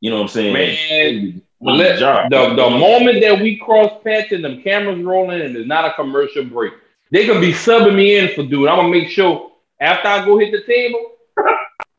[0.00, 0.52] You know what I'm saying?
[0.52, 5.56] Man, the Let- the, the moment that we cross paths and them cameras rolling and
[5.56, 6.72] it's not a commercial break,
[7.10, 8.68] they gonna be subbing me in for dude.
[8.68, 9.50] I'm gonna make sure
[9.80, 11.12] after I go hit the table,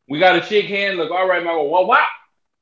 [0.07, 0.97] we gotta shake hands.
[0.97, 1.55] Look, all right, man.
[1.55, 1.87] Go, what?
[1.87, 2.03] What?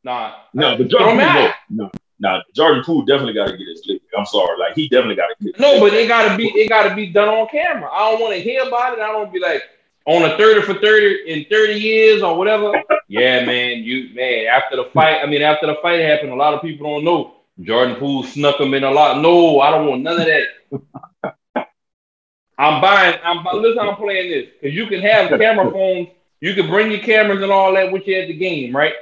[0.03, 4.01] Nah, no, but Jordan Poole, no, no, Jordan Poole definitely got to get his lick.
[4.17, 5.59] I'm sorry, like he definitely got to get.
[5.59, 7.89] No, but it gotta be it gotta be done on camera.
[7.91, 9.01] I don't want to hear about it.
[9.01, 9.63] I don't be like
[10.05, 12.71] on a 30 for 30 in 30 years or whatever.
[13.09, 13.83] Yeah, man.
[13.83, 14.47] You man.
[14.47, 17.35] After the fight, I mean, after the fight happened, a lot of people don't know.
[17.61, 19.21] Jordan Poole snuck him in a lot.
[19.21, 20.43] No, I don't want none of that.
[22.57, 23.19] I'm buying.
[23.23, 23.79] I'm listen.
[23.79, 26.09] I'm playing this because you can have camera phones.
[26.39, 28.93] You can bring your cameras and all that with you at the game, right?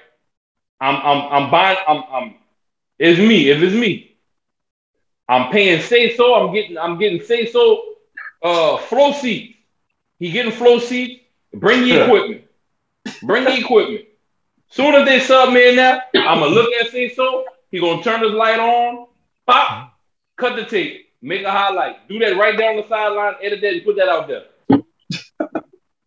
[0.81, 1.77] I'm I'm I'm buying.
[1.87, 2.35] I'm I'm.
[2.99, 3.49] It's me.
[3.49, 4.17] If it's me,
[5.27, 6.35] I'm paying say so.
[6.35, 6.77] I'm getting.
[6.77, 7.81] I'm getting say so.
[8.41, 9.57] Uh, flow seats.
[10.19, 11.21] He getting flow seats.
[11.53, 12.43] Bring the equipment.
[13.23, 14.05] Bring the equipment.
[14.69, 17.45] Soon as they sub me in there, I'm gonna look at say so.
[17.71, 19.07] He gonna turn his light on.
[19.47, 19.93] Pop.
[20.37, 21.04] Cut the tape.
[21.25, 22.07] Make a highlight.
[22.07, 23.33] Do that right down the sideline.
[23.41, 24.43] Edit that and put that out there.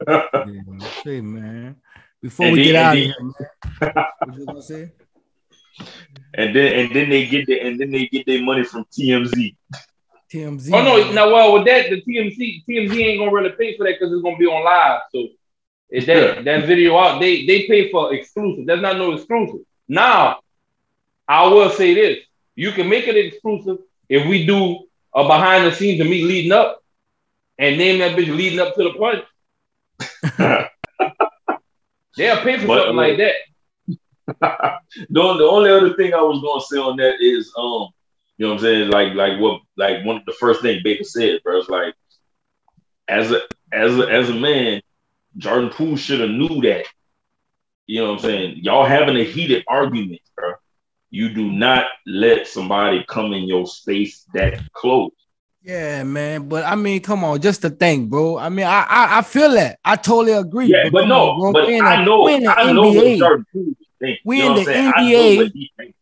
[0.07, 1.75] yeah, see, man.
[2.23, 3.35] Before and we then, get out then, of
[3.81, 4.93] here, what you gonna say?
[6.35, 9.57] And then and then they get the and then they get their money from TMZ.
[10.33, 10.71] TMZ.
[10.73, 13.97] Oh no, now well with that the TMZ TMZ ain't gonna really pay for that
[13.99, 15.01] because it's gonna be on live.
[15.12, 15.27] So
[15.91, 18.66] if that that video out, they they pay for exclusive.
[18.66, 19.66] That's not no exclusive.
[19.89, 20.39] Now,
[21.27, 22.19] I will say this:
[22.55, 24.88] you can make it exclusive if we do
[25.27, 26.83] behind the scenes of me leading up
[27.59, 29.25] and name that bitch leading up to the punch.
[32.16, 33.35] They'll pay for but, something like that.
[35.11, 37.89] the, the only other thing I was gonna say on that is um,
[38.37, 38.91] you know what I'm saying?
[38.91, 41.59] Like like what like one of the first thing Baker said, bro.
[41.59, 41.95] It's like
[43.09, 43.41] as a
[43.73, 44.83] as a as a man,
[45.37, 46.87] Jordan Poole should have knew that.
[47.87, 48.59] You know what I'm saying?
[48.59, 50.55] Y'all having a heated argument, bro.
[51.11, 55.11] You do not let somebody come in your space that close.
[55.63, 56.49] Yeah, man.
[56.49, 58.39] But I mean, come on, just to thing, bro.
[58.39, 59.79] I mean, I I, I feel that.
[59.85, 60.67] I totally agree.
[60.67, 63.21] Yeah, but, but no, on, but I know, I know NBA.
[63.21, 65.95] what We in the NBA.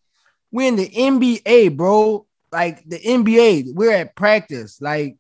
[0.51, 2.27] We in the NBA, bro.
[2.53, 4.81] Like the NBA, we're at practice.
[4.81, 5.17] Like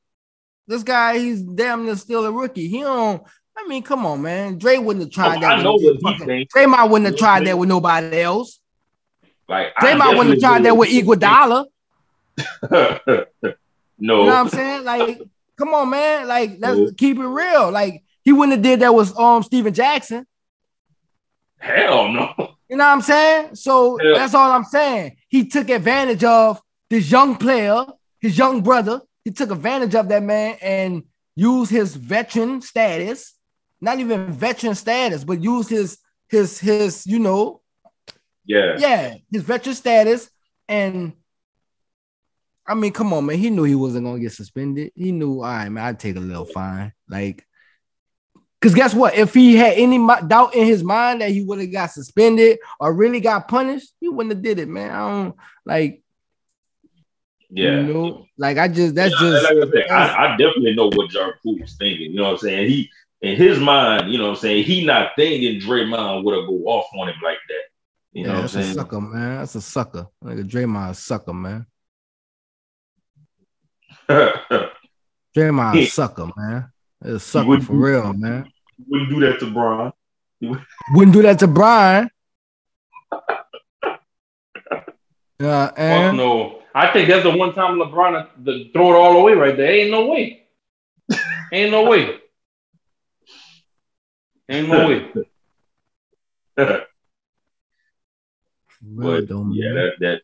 [0.66, 2.68] this guy, he's damn near still a rookie.
[2.68, 3.22] He don't.
[3.56, 4.58] I mean, come on, man.
[4.58, 5.58] Dre wouldn't have tried oh, that.
[5.58, 6.54] I know what thinks.
[6.54, 8.60] Draymond wouldn't have tried that with nobody else.
[9.48, 11.66] Like Draymond wouldn't have tried that with Iguodala.
[13.98, 14.20] No.
[14.20, 14.84] You know what I'm saying?
[14.84, 15.20] Like,
[15.56, 16.28] come on, man.
[16.28, 16.90] Like, let's no.
[16.92, 17.70] keep it real.
[17.70, 20.26] Like, he wouldn't have did that with um Stephen Jackson.
[21.58, 22.34] Hell no.
[22.68, 23.54] You know what I'm saying?
[23.54, 24.14] So Hell.
[24.14, 25.16] that's all I'm saying.
[25.28, 27.86] He took advantage of this young player,
[28.20, 29.00] his young brother.
[29.24, 33.34] He took advantage of that man and used his veteran status,
[33.80, 37.60] not even veteran status, but used his his his, you know,
[38.46, 40.30] yeah, yeah, his veteran status
[40.68, 41.12] and
[42.66, 43.38] I mean, come on, man.
[43.38, 44.92] He knew he wasn't gonna get suspended.
[44.94, 46.92] He knew, all right, man, I'd take a little fine.
[47.08, 47.46] Like,
[48.60, 49.14] because guess what?
[49.14, 52.92] If he had any doubt in his mind that he would have got suspended or
[52.92, 54.90] really got punished, he wouldn't have did it, man.
[54.90, 56.02] I don't like.
[57.48, 59.72] Yeah, you know, like I just that's yeah, just.
[59.72, 62.10] Like I, I, I, definitely know what Jar was thinking.
[62.10, 62.68] You know what I'm saying?
[62.68, 62.90] He
[63.22, 64.64] in his mind, you know what I'm saying.
[64.64, 67.62] He not thinking Draymond would have go off on him like that.
[68.16, 68.70] You yeah, know what I'm saying?
[68.70, 69.36] a sucker, man.
[69.36, 70.06] That's a sucker.
[70.22, 71.66] Like a Draymond a sucker, man.
[75.36, 76.72] Draymond a sucker, man.
[77.02, 78.50] It's a sucker for real, man.
[78.88, 79.92] Wouldn't do that to Brian.
[80.94, 82.08] Wouldn't do that to Brian.
[85.38, 86.62] Yeah, and no.
[86.74, 89.70] I think that's the one time LeBron the throw it all away right there.
[89.70, 90.46] Ain't no way.
[91.52, 92.20] Ain't no way.
[94.48, 95.12] Ain't no way.
[98.94, 100.20] but yeah, that, that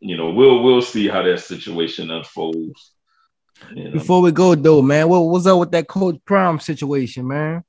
[0.00, 2.92] you know, we'll we'll see how that situation unfolds.
[3.74, 3.92] You know?
[3.92, 7.64] Before we go though, man, what was up with that Coach Prime situation, man?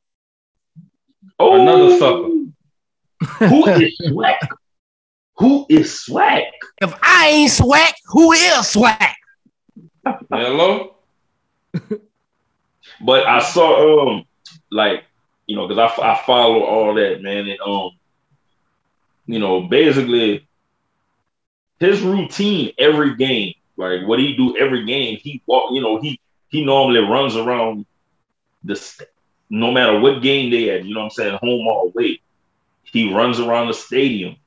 [1.40, 3.48] Oh, another sucker.
[3.50, 4.38] who is SWAC?
[5.38, 6.44] Who is SWAC?
[6.82, 9.14] If I ain't SWAC, who is SWAC?
[10.30, 10.96] Hello.
[13.02, 14.26] but I saw um
[14.72, 15.04] like
[15.48, 17.92] you know because I, I follow all that man and um
[19.26, 20.48] you know basically
[21.80, 26.20] his routine every game, like what he do every game, he walk, you know, he
[26.50, 27.86] he normally runs around
[28.64, 29.10] the st-
[29.50, 32.22] no matter what game they had, you know what I'm saying, home or away.
[32.84, 34.38] He runs around the stadium.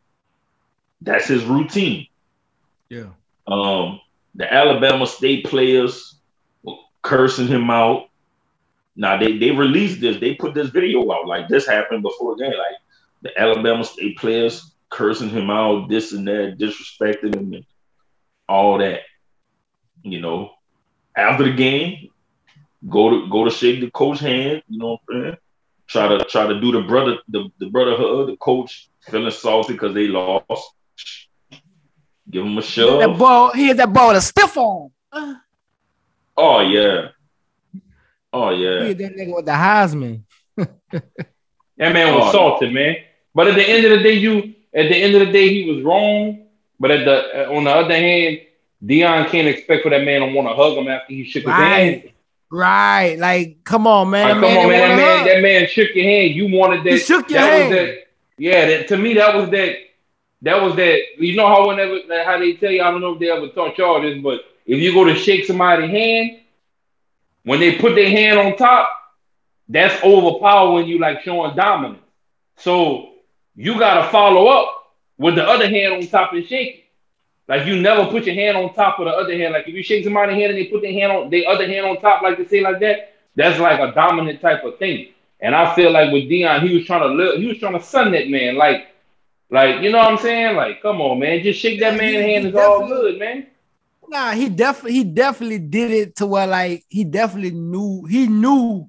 [1.01, 2.07] That's his routine.
[2.89, 3.11] Yeah.
[3.47, 4.01] Um,
[4.35, 6.17] the Alabama State players
[6.63, 8.09] were cursing him out.
[8.97, 11.27] Now they, they released this, they put this video out.
[11.27, 12.49] Like this happened before game.
[12.51, 12.77] Like
[13.23, 17.67] the Alabama State players cursing him out, this and that, disrespecting him, and
[18.49, 19.01] all that.
[20.03, 20.53] You know,
[21.17, 22.11] after the game,
[22.89, 24.63] go to go to shake the coach hand.
[24.69, 25.37] You know what I'm saying?
[25.89, 28.29] Try to try to do the brother the, the brotherhood.
[28.29, 30.75] The coach feeling salty because they lost.
[32.31, 33.01] Give him a shove.
[33.01, 34.91] That ball, he had that ball with a stiff on.
[35.11, 35.35] Uh.
[36.37, 37.09] Oh yeah.
[38.33, 38.83] Oh yeah.
[38.83, 40.23] He had that nigga with the Heisman.
[40.57, 41.03] that
[41.79, 42.97] man was oh, salty, man.
[43.39, 45.71] But at the end of the day, you at the end of the day, he
[45.71, 46.43] was wrong.
[46.81, 48.41] But at the uh, on the other hand,
[48.85, 51.47] Deion can't expect for that man to want to hug him after he shook his
[51.47, 51.79] Right.
[51.79, 52.13] hand.
[52.51, 53.17] Right.
[53.17, 54.25] Like, come on, man.
[54.25, 54.89] Like, come on, man.
[54.89, 55.29] That man, hug.
[55.29, 56.35] that man shook your hand.
[56.35, 56.91] You wanted that.
[56.95, 57.71] He shook your that hand.
[57.71, 58.09] Was that,
[58.39, 59.77] yeah, that, to me, that was that.
[60.43, 61.01] That was that.
[61.19, 63.79] You know how whenever how they tell you, I don't know if they ever taught
[63.79, 66.41] y'all this, but if you go to shake somebody's hand,
[67.45, 68.91] when they put their hand on top,
[69.69, 72.03] that's overpowering you, like showing dominance.
[72.57, 73.08] So
[73.59, 76.85] you gotta follow up with the other hand on top and shake it.
[77.49, 79.53] Like you never put your hand on top of the other hand.
[79.53, 81.85] Like if you shake somebody's hand and they put their hand on their other hand
[81.85, 85.09] on top, like they say like that, that's like a dominant type of thing.
[85.41, 87.83] And I feel like with Deion, he was trying to live, he was trying to
[87.83, 88.57] sun that man.
[88.57, 88.89] Like,
[89.51, 90.55] like you know what I'm saying?
[90.55, 92.47] Like, come on, man, just shake that man's hand.
[92.47, 93.49] It's all good, man.
[94.07, 98.89] Nah, he definitely he definitely did it to where like he definitely knew he knew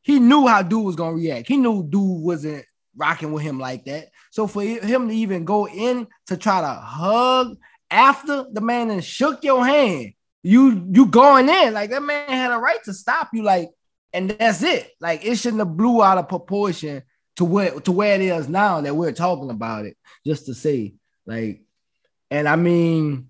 [0.00, 1.48] he knew how dude was gonna react.
[1.48, 2.64] He knew dude wasn't
[3.00, 4.10] rocking with him like that.
[4.30, 7.56] So for him to even go in to try to hug
[7.90, 12.52] after the man and shook your hand, you you going in like that man had
[12.52, 13.70] a right to stop you like,
[14.12, 14.90] and that's it.
[15.00, 17.02] Like it shouldn't have blew out of proportion
[17.36, 19.96] to where to where it is now that we're talking about it.
[20.24, 20.94] Just to say
[21.26, 21.62] like,
[22.30, 23.26] and I mean.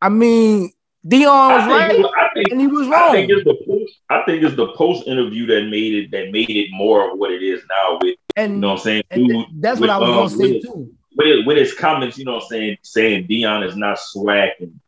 [0.00, 0.70] I mean,
[1.04, 3.12] Deion was I right I and he was I wrong.
[3.12, 3.67] think it's.
[4.10, 7.30] I think it's the post interview that made it that made it more of what
[7.30, 7.98] it is now.
[8.00, 10.38] With and, you know what I'm saying, dude, th- that's with, what I was um,
[10.38, 10.94] gonna say with- too.
[11.16, 14.80] with, with his comments, you know what I'm saying, saying Deion is not SWAC and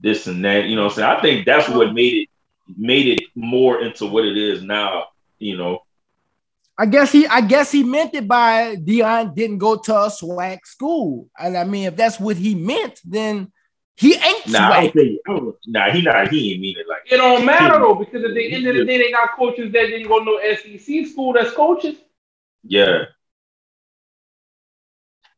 [0.00, 0.66] this and that.
[0.66, 1.10] You know what I'm saying.
[1.10, 2.28] I think that's what made it
[2.76, 5.06] made it more into what it is now.
[5.38, 5.82] You know,
[6.76, 10.64] I guess he I guess he meant it by Deion didn't go to a SWAC
[10.64, 11.28] school.
[11.38, 13.50] And I mean, if that's what he meant, then
[13.98, 14.82] he ain't nah, I swag.
[14.82, 17.02] don't think, I don't, nah, he not, he ain't mean it like.
[17.10, 19.86] It don't matter though, because at the end of the day, they got coaches that
[19.86, 21.96] didn't go no SEC school that's coaches.
[22.62, 23.04] Yeah.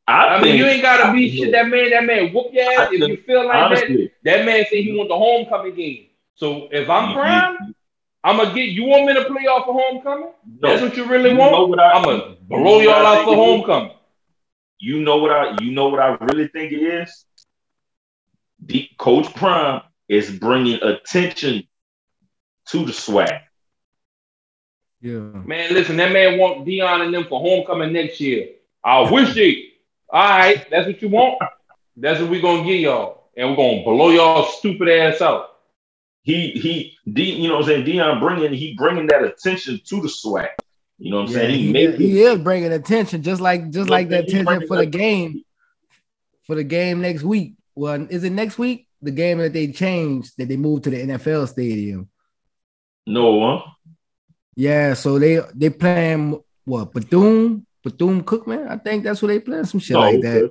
[0.06, 1.52] I, mean, think- you ain't gotta be I- shit.
[1.52, 3.64] That man, that man whoop your ass I if you feel like that.
[3.66, 6.06] honestly, That man said he want the homecoming game.
[6.34, 7.74] So if I'm you- prime,
[8.24, 8.68] I'm gonna get.
[8.70, 10.32] You want me to play off for homecoming?
[10.60, 11.52] That's what you really you want.
[11.52, 13.92] know what I, I'm gonna blow you know y'all out for homecoming.
[14.78, 17.24] You know what I you know what I really think it is?
[18.70, 21.64] The Coach Prime is bringing attention
[22.68, 23.40] to the SWAC.
[25.00, 25.18] Yeah.
[25.18, 28.50] Man, listen, that man want Deion and them for homecoming next year.
[28.84, 29.72] I wish they.
[30.08, 31.42] All right, that's what you want.
[31.96, 35.48] That's what we're gonna get y'all, and we're gonna blow y'all stupid ass out.
[36.22, 37.86] He he D, you know what I'm saying?
[37.86, 40.50] Deion bringing he bringing that attention to the SWAC.
[40.98, 41.54] You know what I'm Yeah, saying?
[41.54, 44.28] He, he, made he is bringing attention, just like just know like what I'm the
[44.28, 45.42] attention for the game.
[46.46, 47.54] For the game next week.
[47.74, 48.86] Well, is it next week?
[49.02, 52.08] The game that they changed, that they moved to the NFL stadium.
[53.06, 53.70] no huh?
[54.56, 58.68] Yeah, so they they playing what Bethune Bethune Cookman.
[58.68, 60.36] I think that's what they playing some shit No, like that.
[60.44, 60.50] okay.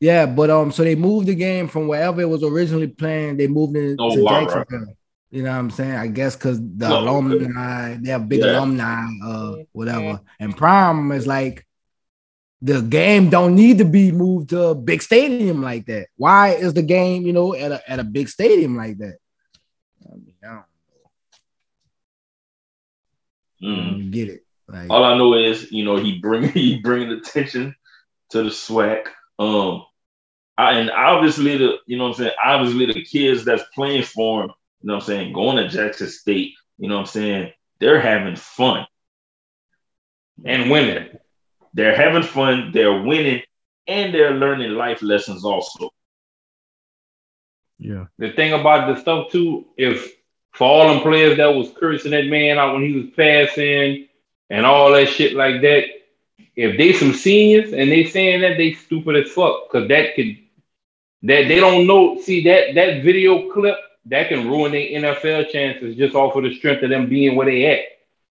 [0.00, 3.36] Yeah, but um, so they moved the game from wherever it was originally playing.
[3.38, 4.94] They moved it Oh, to wow, Jacksonville.
[5.30, 5.94] You know what I'm saying?
[5.96, 7.08] I guess because the No, okay.
[7.08, 8.58] alumni, they have big Yeah.
[8.58, 10.20] alumni, uh, whatever.
[10.38, 11.66] And Prime is like
[12.64, 16.06] the game don't need to be moved to a big stadium like that.
[16.16, 19.18] Why is the game, you know, at a at a big stadium like that?
[20.10, 20.62] I mean, I
[23.62, 24.10] Mm.
[24.10, 24.44] get it.
[24.68, 27.74] Like, All I know is, you know, he bring he bringing attention
[28.30, 29.06] to the SWAC.
[29.38, 29.84] Um,
[30.56, 34.44] I, and obviously the, you know what I'm saying, obviously the kids that's playing for
[34.44, 37.52] him, you know what I'm saying, going to Jackson State, you know what I'm saying,
[37.80, 38.86] they're having fun.
[40.44, 41.08] and winning.
[41.74, 43.42] They're having fun, they're winning,
[43.86, 45.90] and they're learning life lessons also.
[47.78, 50.14] yeah, The thing about the stuff too, if
[50.52, 54.08] for all them players that was cursing that man out when he was passing
[54.50, 55.84] and all that shit like that,
[56.56, 60.38] if they some seniors and they saying that they stupid as fuck, cause that could
[61.22, 62.20] that they don't know.
[62.20, 63.76] See that that video clip
[64.06, 67.46] that can ruin their NFL chances just off of the strength of them being where
[67.46, 67.80] they at.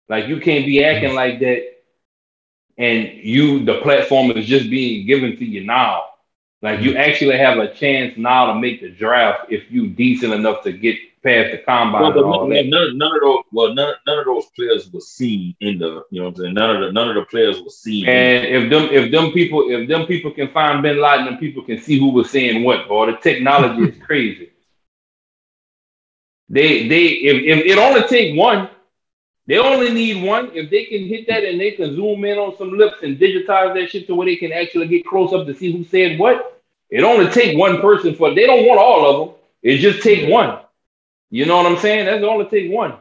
[0.08, 1.14] Like you can't be acting mm.
[1.14, 1.62] like that,
[2.80, 6.06] and you the platform is just being given to you now.
[6.62, 7.00] Like you mm-hmm.
[7.00, 10.96] actually have a chance now to make the draft if you decent enough to get
[11.22, 12.66] past the combine Well, but and all none, that.
[12.66, 16.20] none, none of those, well, none, none of those players were seen in the, you
[16.20, 18.08] know what I'm saying, none of the, none of the players were seen.
[18.08, 21.62] And if them if them people if them people can find Bin Laden and people
[21.62, 24.52] can see who was saying what, boy, the technology is crazy.
[26.48, 28.70] They they if, if it only take one,
[29.46, 30.50] they only need one.
[30.54, 33.74] If they can hit that and they can zoom in on some lips and digitize
[33.74, 36.62] that shit to where they can actually get close up to see who said what,
[36.90, 39.36] it only take one person for they don't want all of them.
[39.62, 40.60] It just take one.
[41.30, 42.06] You know what I'm saying?
[42.06, 42.94] That's only take one.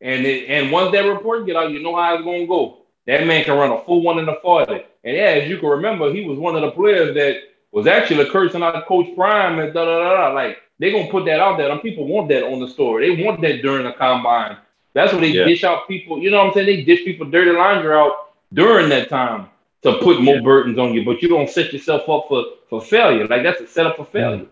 [0.00, 2.78] And it, and once that report get out, you know how it's gonna go.
[3.06, 4.72] That man can run a full one in the 40.
[4.72, 7.36] And yeah, as you can remember, he was one of the players that
[7.72, 10.28] was actually cursing out Coach Prime and da da da.
[10.28, 10.34] da.
[10.34, 11.70] Like they're gonna put that out there.
[11.70, 13.14] And people want that on the story.
[13.14, 14.56] They want that during the combine.
[14.92, 15.44] That's what they yeah.
[15.44, 16.18] dish out people.
[16.18, 16.66] You know what I'm saying?
[16.66, 19.48] They dish people dirty laundry out during that time
[19.82, 20.42] to put more yeah.
[20.42, 23.26] burdens on you, but you don't set yourself up for for failure.
[23.26, 24.46] Like that's a setup for failure.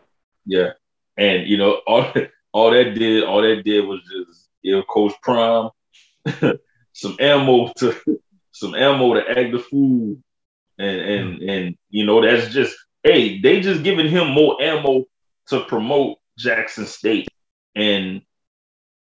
[0.46, 0.72] Yeah,
[1.16, 2.12] and you know all
[2.52, 5.70] all that did all that did was just give Coach Prime
[6.92, 7.94] some ammo to
[8.52, 10.16] some ammo to act the fool,
[10.78, 15.04] and and and you know that's just hey they just giving him more ammo
[15.48, 17.28] to promote Jackson State,
[17.74, 18.22] and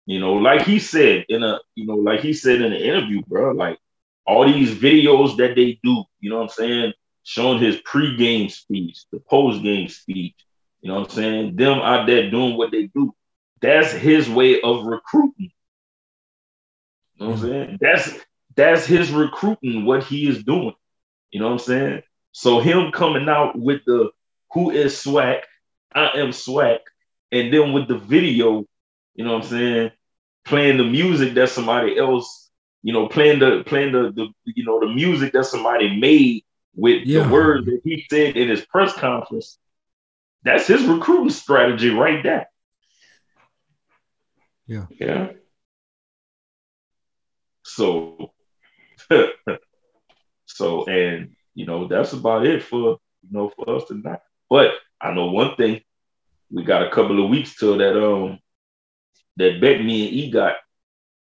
[0.05, 3.21] you know like he said in a you know like he said in an interview,
[3.27, 3.77] bro, like
[4.25, 6.93] all these videos that they do, you know what I'm saying,
[7.23, 10.35] showing his pre-game speech, the post-game speech,
[10.81, 13.13] you know what I'm saying, them out there doing what they do.
[13.61, 15.51] That's his way of recruiting.
[17.15, 17.51] You know what I'm mm-hmm.
[17.51, 17.77] saying?
[17.81, 18.19] That's
[18.55, 20.73] that's his recruiting, what he is doing.
[21.31, 22.01] You know what I'm saying?
[22.31, 24.11] So him coming out with the
[24.51, 25.41] who is SWAC,
[25.93, 26.79] I am SWAC,
[27.31, 28.65] and then with the video,
[29.15, 29.91] you know what I'm saying,
[30.45, 32.49] playing the music that somebody else,
[32.81, 36.43] you know, playing the playing the, the you know the music that somebody made
[36.75, 37.23] with yeah.
[37.23, 39.57] the words that he said in his press conference.
[40.43, 42.47] That's his recruiting strategy right there.
[44.67, 44.85] Yeah.
[44.99, 45.31] Yeah.
[47.63, 48.33] So,
[50.45, 54.19] so, and you know, that's about it for you know for us tonight.
[54.49, 55.81] But I know one thing:
[56.51, 58.39] we got a couple of weeks till that um
[59.37, 60.55] that bet me and E got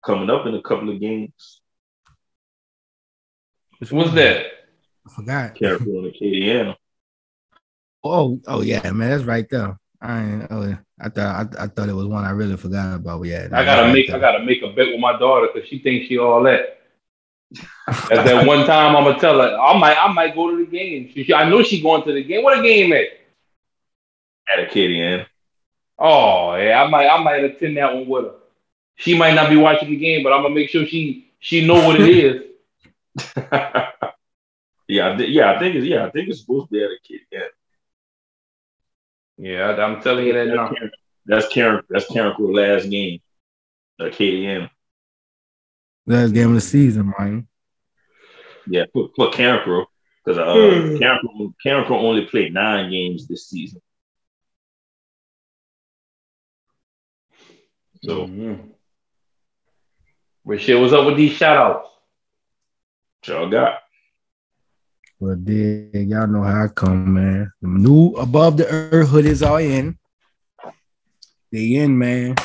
[0.04, 1.60] coming up in a couple of games.
[3.78, 4.46] Which was that?
[5.06, 5.54] I forgot.
[5.54, 6.76] Careful and
[8.04, 9.78] Oh, oh yeah, man, that's right there.
[10.00, 13.22] I oh, I thought I, I, thought it was one I really forgot about.
[13.24, 16.06] Yeah, I gotta make I gotta make a bet with my daughter because she thinks
[16.06, 16.78] she all that.
[17.88, 20.70] At that one time, I'm gonna tell her I might I might go to the
[20.70, 21.10] game.
[21.12, 22.44] She, I know she going to the game.
[22.44, 23.06] What a game at?
[24.52, 25.26] At Acadian.
[25.98, 28.34] Oh yeah, I might I might attend that one with her.
[28.96, 31.86] She might not be watching the game, but I'm gonna make sure she she know
[31.86, 32.42] what it is.
[34.88, 37.50] yeah, yeah, I think it's yeah, I think it's supposed to be at Acadian.
[39.38, 40.72] Yeah, I'm telling you that now.
[41.26, 41.84] That's Karen.
[41.88, 43.20] That's Carencro last game.
[44.00, 44.70] Uh, KDM.
[46.06, 47.46] Last game of the season, man.
[48.66, 49.86] Yeah, put put Carencro
[50.24, 50.96] because uh, hmm.
[50.96, 53.80] Carencro, Karen Crew only played nine games this season.
[58.02, 58.68] So, mm-hmm.
[60.44, 61.88] but shit, what's up with these shout outs?
[63.26, 63.80] Y'all got.
[65.20, 67.52] Well, dig, y'all know how I come, man.
[67.60, 69.98] The new above the earth hood is all in.
[71.50, 72.36] They in, man.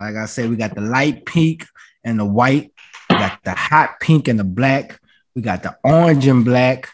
[0.00, 1.66] Like I said, we got the light pink
[2.02, 2.72] and the white.
[3.10, 4.98] We got the hot pink and the black.
[5.34, 6.88] We got the orange and black.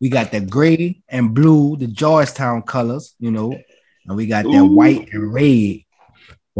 [0.00, 3.58] We got the gray and blue, the Georgetown colors, you know.
[4.06, 4.52] And we got Ooh.
[4.52, 5.80] that white and red.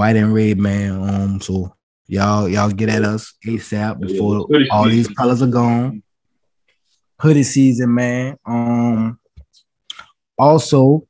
[0.00, 0.92] White and red, man.
[0.92, 6.02] Um, so y'all, y'all get at us ASAP before all these colors are gone
[7.20, 8.38] hoodie season, man.
[8.46, 9.18] Um,
[10.38, 11.06] also,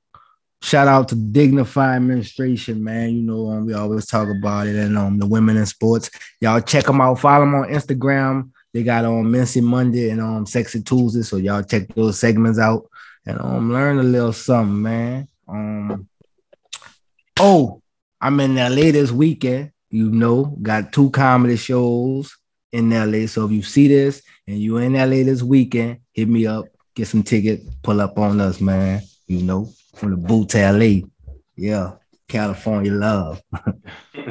[0.61, 3.15] shout out to Dignify Administration, man.
[3.15, 6.11] You know, um, we always talk about it, and um, the women in sports.
[6.41, 7.21] Y'all check them out.
[7.21, 8.51] Follow them on Instagram.
[8.75, 12.59] They got on um, Monday and on um, Sexy Tuesday, so y'all check those segments
[12.59, 12.89] out
[13.25, 15.29] and um, learn a little something, man.
[15.47, 16.09] Um,
[17.39, 17.80] oh,
[18.21, 19.73] I'm in LA this weekend.
[19.91, 22.37] You know, got two comedy shows
[22.73, 23.27] in LA.
[23.27, 27.09] So if you see this and you in LA this weekend, hit me up, get
[27.09, 29.03] some tickets, pull up on us, man.
[29.27, 31.07] You know, from the boot to LA.
[31.57, 31.93] Yeah,
[32.29, 33.43] California love.
[34.15, 34.25] you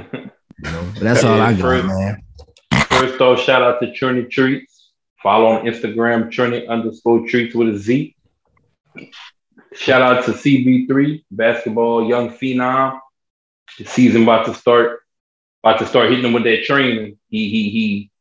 [0.64, 2.24] know, that's all I got, first, man.
[2.90, 4.92] First off, shout out to Trinity Treats.
[5.22, 8.16] Follow on Instagram, Trinity underscore treats with a Z.
[9.74, 13.00] Shout out to CB3, basketball young phenom.
[13.78, 15.02] The season about to start,
[15.64, 17.18] about to start hitting them with that training.
[17.30, 18.12] He he he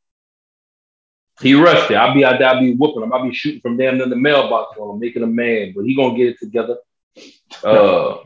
[1.40, 1.94] he rushed it.
[1.94, 3.12] I'll be out there, I'll be whooping him.
[3.12, 5.94] I'll be shooting from damn near the mailbox on him, making him mad, but he
[5.94, 6.76] gonna get it together.
[7.64, 8.18] Uh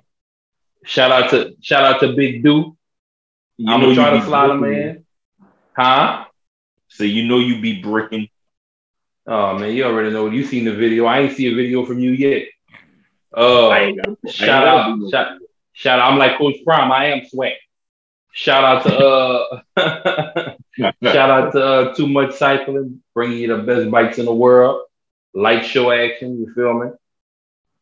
[0.84, 2.76] shout out to shout out to Big Do.
[3.66, 5.04] I'm gonna try to slide him in.
[5.76, 6.24] Huh?
[6.88, 8.28] So you know you be bricking.
[9.26, 10.28] Oh man, you already know.
[10.28, 11.06] You seen the video.
[11.06, 12.48] I ain't see a video from you yet.
[13.32, 13.70] Uh,
[14.26, 15.38] shout out, shout,
[15.72, 16.12] shout out.
[16.12, 16.90] I'm like Coach Prime.
[16.92, 17.54] I am sweat.
[18.32, 18.98] Shout out to
[19.76, 20.54] uh,
[21.02, 24.82] shout out to uh, Too Much Cycling, bringing you the best bikes in the world.
[25.34, 26.90] Light show action, you feel me?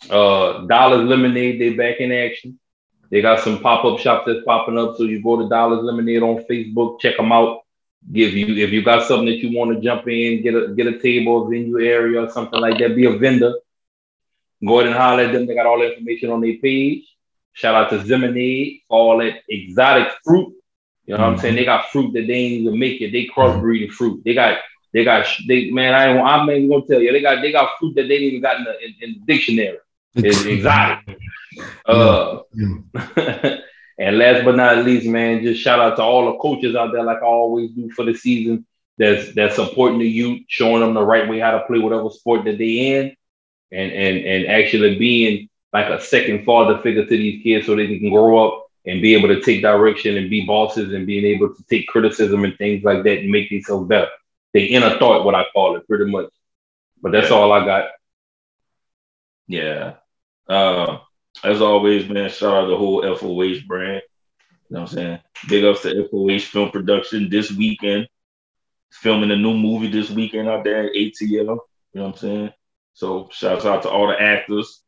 [0.09, 2.59] Uh, Dolly's Lemonade, they back in action.
[3.11, 4.97] They got some pop up shops that's popping up.
[4.97, 7.62] So you go to Dolly's Lemonade on Facebook, check them out.
[8.11, 10.87] give you if you got something that you want to jump in, get a get
[10.87, 12.97] a table, venue area, or something like that.
[12.97, 13.55] Be a vendor.
[14.67, 15.47] Go ahead and holler at them.
[15.47, 17.05] They got all the information on their page.
[17.53, 20.55] Shout out to Zemanade for all that exotic fruit.
[21.07, 21.35] You know what mm-hmm.
[21.35, 21.57] I'm saying?
[21.57, 23.11] They got fruit that they ain't even make it.
[23.11, 24.23] They crossbreeding fruit.
[24.25, 24.59] They got
[24.93, 25.95] they got they man.
[25.95, 27.13] I ain't, I'm even gonna tell you.
[27.13, 29.33] They got they got fruit that they didn't even got in the, in, in the
[29.33, 29.79] dictionary.
[30.15, 31.19] It's exotic.
[31.85, 32.41] Uh,
[33.99, 37.03] and last but not least, man, just shout out to all the coaches out there,
[37.03, 38.67] like I always do for the season.
[38.97, 42.45] That's that's supporting the youth, showing them the right way how to play whatever sport
[42.45, 43.17] that they in,
[43.73, 47.99] and and and actually being like a second father figure to these kids so they
[47.99, 51.55] can grow up and be able to take direction and be bosses and being able
[51.55, 54.09] to take criticism and things like that and make themselves better.
[54.53, 56.31] They inner thought, what I call it, pretty much.
[57.01, 57.37] But that's yeah.
[57.37, 57.91] all I got.
[59.47, 59.95] Yeah.
[60.49, 60.99] Uh,
[61.45, 64.03] as always, man, shout out the whole FOH brand.
[64.69, 65.19] You know what I'm saying?
[65.49, 68.09] Big ups to FOH Film Production this weekend.
[68.93, 71.21] Filming a new movie this weekend out there at ATL.
[71.31, 71.59] You know
[71.93, 72.53] what I'm saying?
[72.95, 74.83] So shouts out to all the actors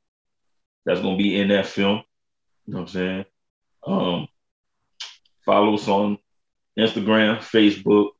[0.85, 2.03] that's gonna be in that film.
[2.67, 3.25] You know what I'm saying?
[3.87, 4.29] Um,
[5.45, 6.19] follow us on
[6.79, 8.11] Instagram, Facebook,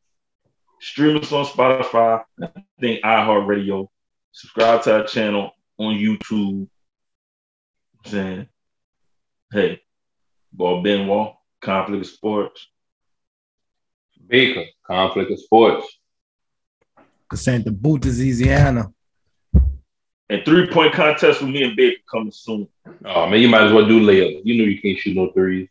[0.80, 2.48] stream us on Spotify, I
[2.80, 3.89] think iHeartRadio.
[4.32, 6.68] Subscribe to our channel on YouTube.
[8.05, 8.48] I'm saying,
[9.52, 9.82] hey,
[10.52, 12.68] Ball Benoit, Conflict of Sports.
[14.26, 15.86] Baker, Conflict of Sports.
[17.34, 18.93] Santa Boot, Louisiana.
[20.32, 22.66] And three point contest with me and Baker coming soon.
[23.04, 24.40] Oh man, you might as well do layups.
[24.44, 25.68] You know you can't shoot no threes.